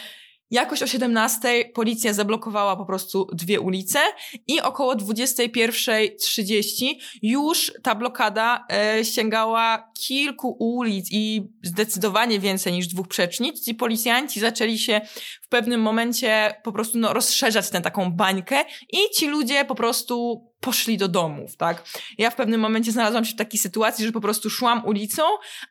[0.50, 3.98] Jakoś o 17 policja zablokowała po prostu dwie ulice
[4.46, 13.08] i około 21.30 już ta blokada e, sięgała kilku ulic i zdecydowanie więcej niż dwóch
[13.08, 15.00] przecznic i policjanci zaczęli się
[15.42, 20.46] w pewnym momencie po prostu no, rozszerzać tę taką bańkę i ci ludzie po prostu
[20.60, 21.84] poszli do domów, tak?
[22.18, 25.22] Ja w pewnym momencie znalazłam się w takiej sytuacji, że po prostu szłam ulicą,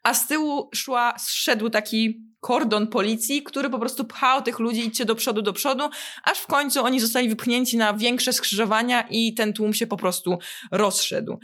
[0.04, 5.06] a z tyłu szła, szedł taki kordon policji, który po prostu pchał tych ludzi, idźcie
[5.06, 5.90] do przodu, do przodu,
[6.24, 10.40] aż w końcu oni zostali wypchnięci na większe skrzyżowania i ten tłum się po prostu
[10.72, 11.40] rozszedł.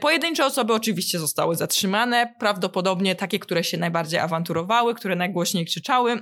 [0.00, 6.20] Pojedyncze osoby oczywiście zostały zatrzymane, prawdopodobnie takie, które się najbardziej awanturowały, które najgłośniej krzyczały.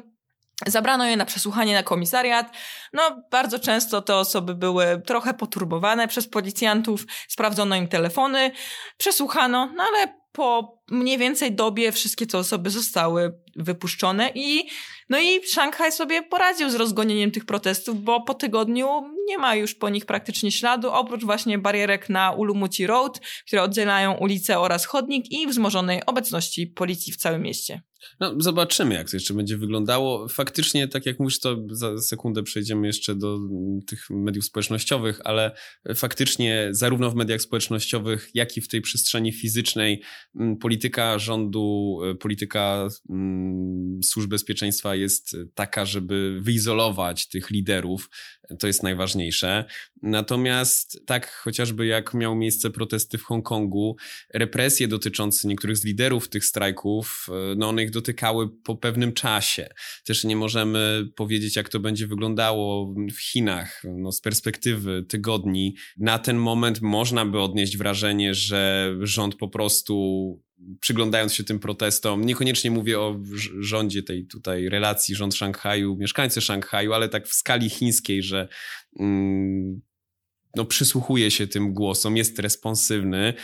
[0.67, 2.57] Zabrano je na przesłuchanie na komisariat.
[2.93, 8.51] No, bardzo często te osoby były trochę poturbowane przez policjantów, sprawdzono im telefony,
[8.97, 14.69] przesłuchano, no ale po mniej więcej dobie wszystkie te osoby zostały wypuszczone i
[15.09, 18.89] no i Szanghaj sobie poradził z rozgonieniem tych protestów, bo po tygodniu
[19.29, 24.13] nie ma już po nich praktycznie śladu, oprócz właśnie barierek na Ulumuci Road, które oddzielają
[24.13, 27.83] ulicę oraz chodnik i wzmożonej obecności policji w całym mieście.
[28.21, 30.29] No, zobaczymy, jak to jeszcze będzie wyglądało.
[30.29, 33.39] Faktycznie, tak jak mówisz, to za sekundę przejdziemy jeszcze do
[33.87, 35.57] tych mediów społecznościowych, ale
[35.95, 40.03] faktycznie zarówno w mediach społecznościowych, jak i w tej przestrzeni fizycznej
[40.61, 42.89] polityka rządu, polityka
[44.05, 48.11] służb bezpieczeństwa jest taka, żeby wyizolować tych liderów.
[48.59, 49.65] To jest najważniejsze.
[50.03, 53.97] Natomiast tak chociażby jak miały miejsce protesty w Hongkongu,
[54.35, 57.27] represje dotyczące niektórych z liderów tych strajków,
[57.57, 59.69] no one ich dotykały po pewnym czasie.
[60.05, 65.77] Też nie możemy powiedzieć, jak to będzie wyglądało w Chinach no, z perspektywy tygodni.
[65.97, 70.43] Na ten moment można by odnieść wrażenie, że rząd po prostu
[70.81, 73.21] przyglądając się tym protestom, niekoniecznie mówię o
[73.61, 78.49] rządzie tej tutaj relacji rząd Szanghaju, mieszkańcy Szanghaju, ale tak w skali chińskiej, że
[79.01, 79.81] mm,
[80.57, 83.35] no, przysłuchuje się tym głosom, jest responsywny.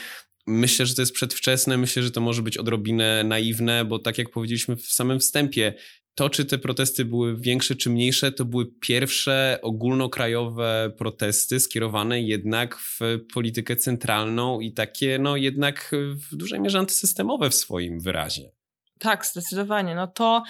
[0.47, 4.31] Myślę, że to jest przedwczesne, myślę, że to może być odrobinę naiwne, bo tak jak
[4.31, 5.75] powiedzieliśmy w samym wstępie,
[6.19, 12.79] to, czy te protesty były większe czy mniejsze, to były pierwsze ogólnokrajowe protesty skierowane jednak
[12.79, 12.99] w
[13.35, 15.91] politykę centralną i takie, no jednak
[16.31, 18.51] w dużej mierze antysystemowe w swoim wyrazie.
[18.99, 19.95] Tak, zdecydowanie.
[19.95, 20.43] No to,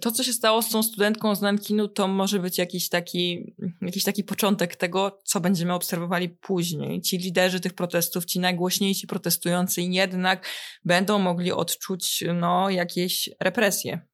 [0.00, 4.04] to, co się stało z tą studentką z Nankinu, to może być jakiś taki, jakiś
[4.04, 7.00] taki początek tego, co będziemy obserwowali później.
[7.00, 10.46] Ci liderzy tych protestów, ci najgłośniejsi protestujący jednak
[10.84, 14.09] będą mogli odczuć, no, jakieś represje.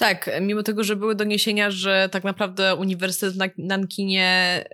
[0.00, 4.64] Tak, mimo tego, że były doniesienia, że tak naprawdę Uniwersytet na Nankinie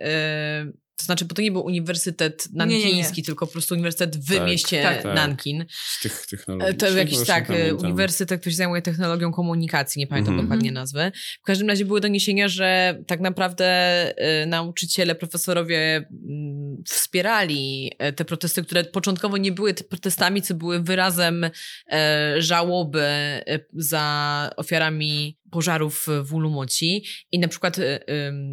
[0.65, 3.23] yy, to znaczy, bo to nie był uniwersytet nankiński, nie, nie, nie.
[3.23, 5.15] tylko po prostu uniwersytet w tak, mieście tak, tak.
[5.15, 5.65] Nankin.
[5.69, 6.77] Z tych technologii.
[6.77, 10.45] To jakiś tak, uniwersytet, który się zajmuje technologią komunikacji, nie pamiętam mm.
[10.45, 11.11] dokładnie nazwy.
[11.41, 13.67] W każdym razie były doniesienia, że tak naprawdę
[14.43, 16.07] y, nauczyciele, profesorowie y,
[16.85, 21.51] wspierali e, te protesty, które początkowo nie były protestami, co były wyrazem y,
[22.37, 23.07] żałoby
[23.73, 27.99] za ofiarami pożarów w Ulumoci i na przykład y,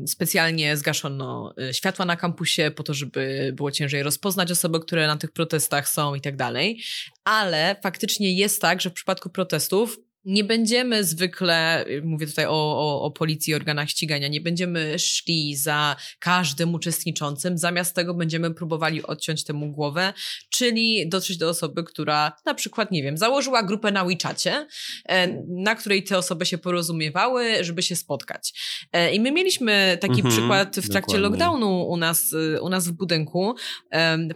[0.07, 5.17] specjalnie zgaszono y, światła na kampusie po to, żeby było ciężej rozpoznać osoby, które na
[5.17, 6.81] tych protestach są i tak dalej.
[7.25, 13.03] Ale faktycznie jest tak, że w przypadku protestów nie będziemy zwykle, mówię tutaj o, o,
[13.03, 19.03] o policji i organach ścigania, nie będziemy szli za każdym uczestniczącym, zamiast tego będziemy próbowali
[19.03, 20.13] odciąć temu głowę,
[20.51, 24.67] czyli dotrzeć do osoby, która na przykład, nie wiem, założyła grupę na WeChacie,
[25.09, 28.53] e, na której te osoby się porozumiewały, żeby się spotkać.
[28.93, 31.19] E, I my mieliśmy taki mhm, przykład w trakcie dokładnie.
[31.19, 33.55] lockdownu u nas, u nas w budynku,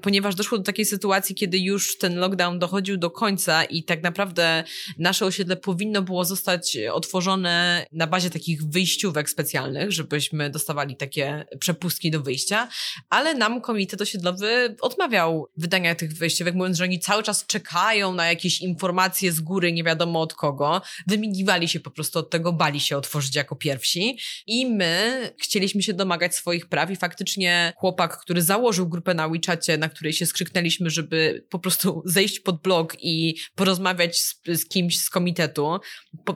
[0.02, 4.64] ponieważ doszło do takiej sytuacji, kiedy już ten lockdown dochodził do końca i tak naprawdę
[4.98, 12.10] nasze osiedle powinno było zostać otworzone na bazie takich wyjściówek specjalnych, żebyśmy dostawali takie przepustki
[12.10, 12.68] do wyjścia,
[13.08, 18.26] ale nam komitet osiedlowy odmawiał wydania tych wyjściówek, mówiąc, że oni cały czas czekają na
[18.26, 20.82] jakieś informacje z góry, nie wiadomo od kogo.
[21.06, 25.94] Wymigiwali się po prostu od tego, bali się otworzyć jako pierwsi i my chcieliśmy się
[25.94, 30.90] domagać swoich praw i faktycznie chłopak, który założył grupę na WeChacie, na której się skrzyknęliśmy,
[30.90, 35.67] żeby po prostu zejść pod blog i porozmawiać z, z kimś z komitetu,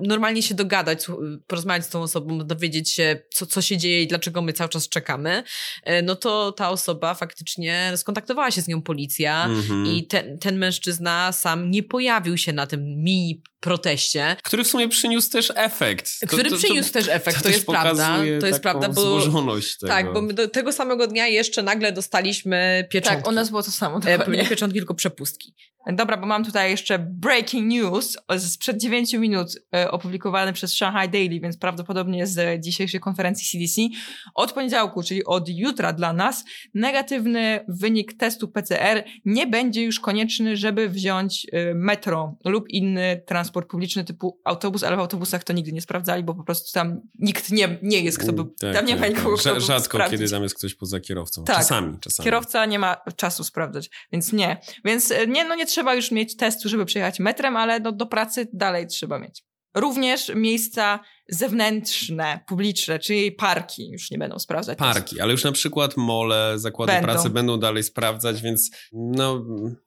[0.00, 1.06] normalnie się dogadać,
[1.46, 4.88] porozmawiać z tą osobą, dowiedzieć się, co, co się dzieje i dlaczego my cały czas
[4.88, 5.42] czekamy,
[5.82, 9.88] e, no to ta osoba faktycznie skontaktowała się z nią policja mm-hmm.
[9.88, 14.36] i ten, ten mężczyzna sam nie pojawił się na tym mini proteście.
[14.42, 16.20] Który w sumie przyniósł też efekt.
[16.20, 18.18] To, który to, to, przyniósł też efekt, to, to jest prawda.
[18.40, 19.00] To jest prawda, bo.
[19.02, 19.92] Złożoność tego.
[19.92, 23.22] Tak, bo my do tego samego dnia jeszcze nagle dostaliśmy pieczątki.
[23.22, 24.00] Tak, u nas było to samo.
[24.06, 25.54] E, nie pieczątki, tylko przepustki.
[25.86, 31.40] Dobra, bo mam tutaj jeszcze breaking news sprzed 9 minut e, opublikowany przez Shanghai Daily,
[31.40, 33.80] więc prawdopodobnie z dzisiejszej konferencji CDC.
[34.34, 36.44] Od poniedziałku, czyli od jutra dla nas,
[36.74, 43.51] negatywny wynik testu PCR nie będzie już konieczny, żeby wziąć e, metro lub inny transport
[43.52, 47.50] publiczny typu autobus, ale w autobusach to nigdy nie sprawdzali, bo po prostu tam nikt
[47.50, 48.44] nie, nie jest, kto by...
[48.60, 49.60] Tak, tam nie tak, ma nikogo, tak.
[49.60, 51.44] Rzadko, kiedy tam jest ktoś poza kierowcą.
[51.44, 52.24] Tak, czasami, czasami.
[52.24, 54.60] Kierowca nie ma czasu sprawdzać, więc nie.
[54.84, 58.06] Więc e, nie, no nie trzeba już mieć testu, żeby przejechać metrem, ale do, do
[58.06, 59.44] pracy dalej trzeba mieć.
[59.74, 64.78] Również miejsca zewnętrzne, publiczne, czyli parki już nie będą sprawdzać.
[64.78, 67.06] Parki, ale już na przykład mole, zakłady będą.
[67.06, 69.44] pracy będą dalej sprawdzać, więc no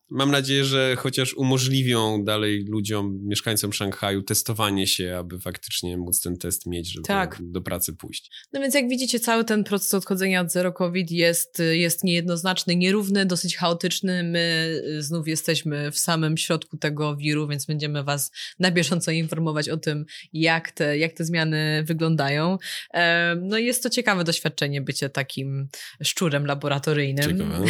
[0.10, 6.38] Mam nadzieję, że chociaż umożliwią dalej ludziom, mieszkańcom Szanghaju testowanie się, aby faktycznie móc ten
[6.38, 7.38] test mieć, żeby tak.
[7.42, 8.32] do pracy pójść.
[8.54, 13.26] No więc jak widzicie, cały ten proces odchodzenia od zero COVID jest, jest niejednoznaczny, nierówny,
[13.26, 14.24] dosyć chaotyczny.
[14.24, 19.78] My znów jesteśmy w samym środku tego wiru, więc będziemy was na bieżąco informować o
[19.78, 22.58] tym, jak te, jak te zmiany wyglądają.
[23.42, 25.68] No jest to ciekawe doświadczenie bycie takim
[26.04, 27.38] szczurem laboratoryjnym.
[27.38, 27.66] Ciekawe.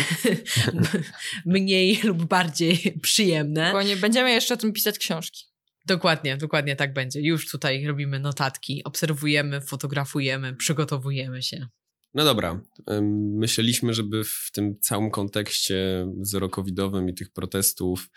[1.46, 3.72] Mniej lub bardziej przyjemne.
[3.72, 5.46] Bo nie będziemy jeszcze o tym pisać książki.
[5.86, 7.22] Dokładnie, dokładnie tak będzie.
[7.22, 11.68] Już tutaj robimy notatki, obserwujemy, fotografujemy, przygotowujemy się.
[12.16, 12.62] No dobra,
[13.36, 18.10] myśleliśmy, żeby w tym całym kontekście zero-covidowym i tych protestów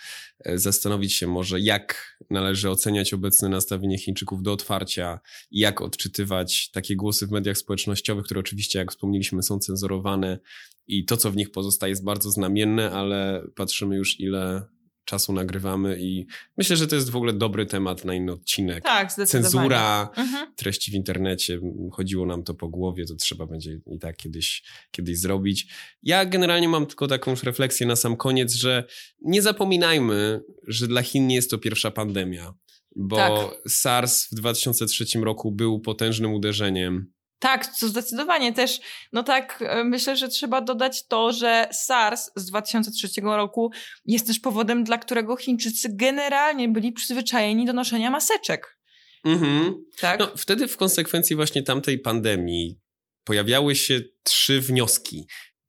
[0.44, 5.20] e, zastanowić się może, jak należy oceniać obecne nastawienie Chińczyków do otwarcia
[5.50, 10.38] i jak odczytywać takie głosy w mediach społecznościowych, które oczywiście, jak wspomnieliśmy, są cenzurowane
[10.86, 14.62] i to, co w nich pozostaje, jest bardzo znamienne, ale patrzymy już, ile
[15.08, 18.84] czasu nagrywamy i myślę, że to jest w ogóle dobry temat na inny odcinek.
[18.84, 19.52] Tak, zdecydowanie.
[19.52, 20.54] Cenzura mhm.
[20.56, 21.60] treści w internecie,
[21.92, 25.72] chodziło nam to po głowie, to trzeba będzie i tak kiedyś, kiedyś zrobić.
[26.02, 28.84] Ja generalnie mam tylko taką refleksję na sam koniec, że
[29.22, 32.54] nie zapominajmy, że dla Chin nie jest to pierwsza pandemia,
[32.96, 33.70] bo tak.
[33.70, 38.80] SARS w 2003 roku był potężnym uderzeniem tak, co zdecydowanie też,
[39.12, 43.70] no tak, e, myślę, że trzeba dodać to, że SARS z 2003 roku
[44.04, 48.78] jest też powodem, dla którego Chińczycy generalnie byli przyzwyczajeni do noszenia maseczek.
[49.24, 49.84] Mhm.
[50.00, 50.20] Tak?
[50.20, 52.78] No, wtedy w konsekwencji właśnie tamtej pandemii
[53.24, 55.26] pojawiały się trzy wnioski.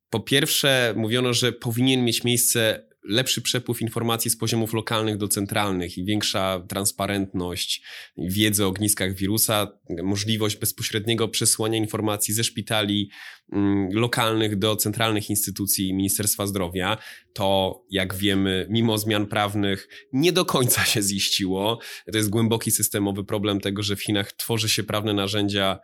[0.10, 5.98] Po pierwsze, mówiono, że powinien mieć miejsce lepszy przepływ informacji z poziomów lokalnych do centralnych
[5.98, 7.84] i większa transparentność
[8.18, 9.68] wiedzy o ogniskach wirusa,
[10.04, 13.10] możliwość bezpośredniego przesłania informacji ze szpitali
[13.52, 16.98] mm, lokalnych do centralnych instytucji Ministerstwa Zdrowia.
[17.34, 21.80] To, jak wiemy, mimo zmian prawnych nie do końca się ziściło.
[22.12, 25.80] To jest głęboki systemowy problem tego, że w Chinach tworzy się prawne narzędzia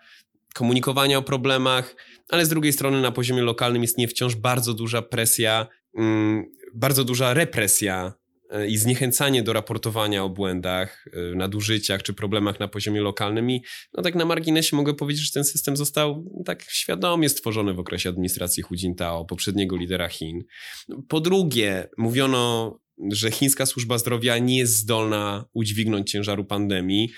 [0.53, 1.95] komunikowania o problemach,
[2.30, 5.67] ale z drugiej strony na poziomie lokalnym jest nie wciąż bardzo duża presja
[6.73, 8.13] bardzo duża represja
[8.49, 13.51] e, i zniechęcanie do raportowania o błędach, e, nadużyciach czy problemach na poziomie lokalnym.
[13.51, 13.61] I
[13.93, 18.09] no tak na marginesie mogę powiedzieć, że ten system został tak świadomie stworzony w okresie
[18.09, 20.43] administracji Hu Jintao, poprzedniego lidera Chin.
[21.07, 22.79] Po drugie, mówiono,
[23.11, 27.09] że chińska służba zdrowia nie jest zdolna udźwignąć ciężaru pandemii.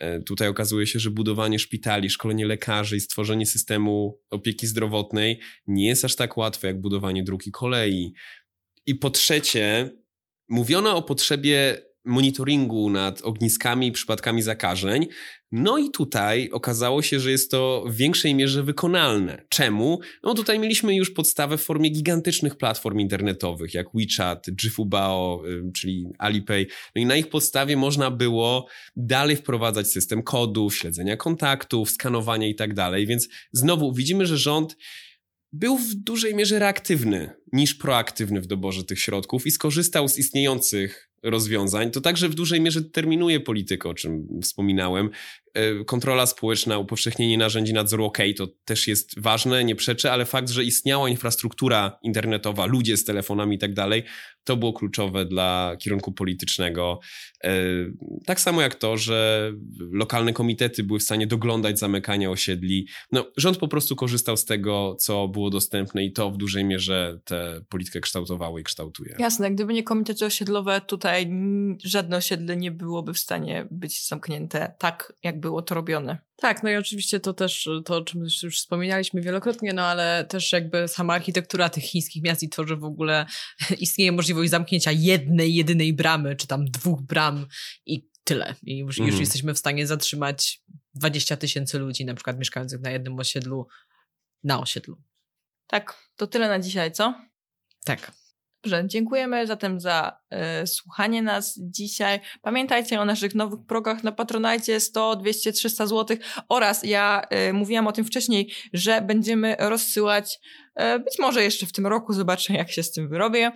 [0.00, 5.86] E, tutaj okazuje się, że budowanie szpitali, szkolenie lekarzy i stworzenie systemu opieki zdrowotnej nie
[5.86, 8.14] jest aż tak łatwe jak budowanie dróg i kolei.
[8.86, 9.90] I po trzecie,
[10.48, 15.06] mówiono o potrzebie monitoringu nad ogniskami i przypadkami zakażeń.
[15.52, 19.42] No i tutaj okazało się, że jest to w większej mierze wykonalne.
[19.48, 20.00] Czemu?
[20.22, 25.42] No tutaj mieliśmy już podstawę w formie gigantycznych platform internetowych, jak WeChat, Jifubao,
[25.74, 26.66] czyli Alipay.
[26.94, 32.54] No i na ich podstawie można było dalej wprowadzać system kodów, śledzenia kontaktów, skanowania i
[32.54, 33.06] tak dalej.
[33.06, 34.76] Więc znowu widzimy, że rząd
[35.52, 41.05] był w dużej mierze reaktywny niż proaktywny w doborze tych środków i skorzystał z istniejących
[41.22, 45.10] rozwiązań, to także w dużej mierze determinuje politykę, o czym wspominałem.
[45.56, 50.50] E, kontrola społeczna, upowszechnienie narzędzi nadzoru OK, to też jest ważne, nie przeczę, ale fakt,
[50.50, 54.02] że istniała infrastruktura internetowa, ludzie z telefonami i tak dalej,
[54.46, 57.00] to było kluczowe dla kierunku politycznego.
[57.44, 57.50] E,
[58.26, 59.52] tak samo jak to, że
[59.92, 62.88] lokalne komitety były w stanie doglądać zamykania osiedli.
[63.12, 67.20] No, rząd po prostu korzystał z tego, co było dostępne i to w dużej mierze
[67.24, 69.16] tę politykę kształtowało i kształtuje.
[69.18, 71.30] Jasne, gdyby nie komitety osiedlowe, tutaj
[71.84, 76.18] żadne osiedle nie byłoby w stanie być zamknięte tak, jak było to robione.
[76.36, 80.52] Tak, no i oczywiście to też to, o czym już wspominaliśmy wielokrotnie, no ale też
[80.52, 83.26] jakby sama architektura tych chińskich miast i to, że w ogóle
[83.78, 87.46] istnieje możliwość zamknięcia jednej, jedynej bramy, czy tam dwóch bram
[87.86, 88.54] i tyle.
[88.62, 89.06] I już, mm.
[89.06, 89.20] już mhm.
[89.20, 90.62] jesteśmy w stanie zatrzymać
[90.94, 93.66] 20 tysięcy ludzi, na przykład mieszkających na jednym osiedlu,
[94.44, 95.02] na osiedlu.
[95.66, 97.14] Tak, to tyle na dzisiaj, co?
[97.84, 98.12] Tak.
[98.62, 100.20] Dobrze, dziękujemy zatem za
[100.66, 102.20] słuchanie nas dzisiaj.
[102.42, 106.16] Pamiętajcie o naszych nowych progach na Patronajcie 100, 200, 300 zł
[106.48, 110.40] oraz ja y, mówiłam o tym wcześniej, że będziemy rozsyłać
[110.76, 113.52] E, być może jeszcze w tym roku zobaczę, jak się z tym wyrobię.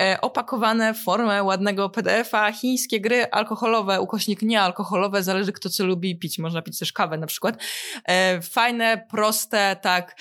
[0.00, 6.18] E, opakowane w formę ładnego PDF-a, chińskie gry alkoholowe, ukośnik niealkoholowe, zależy kto co lubi
[6.18, 6.38] pić.
[6.38, 7.62] Można pić też kawę na przykład.
[8.04, 10.16] E, fajne, proste, tak,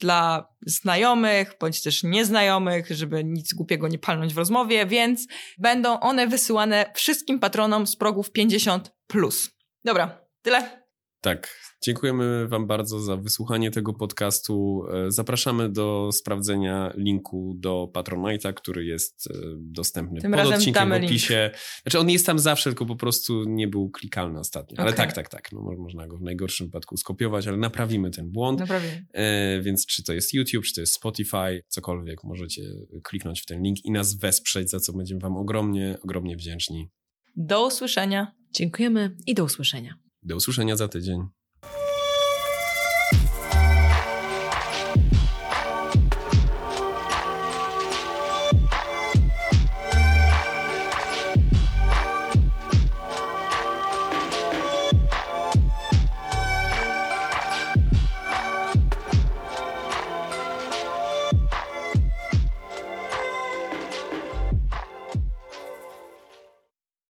[0.00, 5.26] dla znajomych, bądź też nieznajomych, żeby nic głupiego nie palnąć w rozmowie, więc
[5.58, 8.80] będą one wysyłane wszystkim patronom z progów 50+.
[9.06, 9.50] Plus.
[9.84, 10.77] Dobra, tyle.
[11.20, 11.48] Tak,
[11.82, 14.84] Dziękujemy Wam bardzo za wysłuchanie tego podcastu.
[15.06, 20.92] E, zapraszamy do sprawdzenia linku do Patronite'a, który jest e, dostępny Tym pod odcinkiem w
[20.92, 21.44] opisie.
[21.44, 21.82] Link.
[21.82, 24.78] Znaczy on jest tam zawsze, tylko po prostu nie był klikalny ostatnio.
[24.78, 25.06] Ale okay.
[25.06, 25.52] tak, tak, tak.
[25.52, 28.60] No, można go w najgorszym wypadku skopiować, ale naprawimy ten błąd.
[28.60, 29.06] Naprawimy.
[29.12, 32.62] E, więc czy to jest YouTube, czy to jest Spotify, cokolwiek, możecie
[33.02, 36.88] kliknąć w ten link i nas wesprzeć, za co będziemy Wam ogromnie, ogromnie wdzięczni.
[37.36, 38.32] Do usłyszenia.
[38.52, 40.07] Dziękujemy i do usłyszenia.
[40.22, 41.28] Do usłyszenia za tydzień.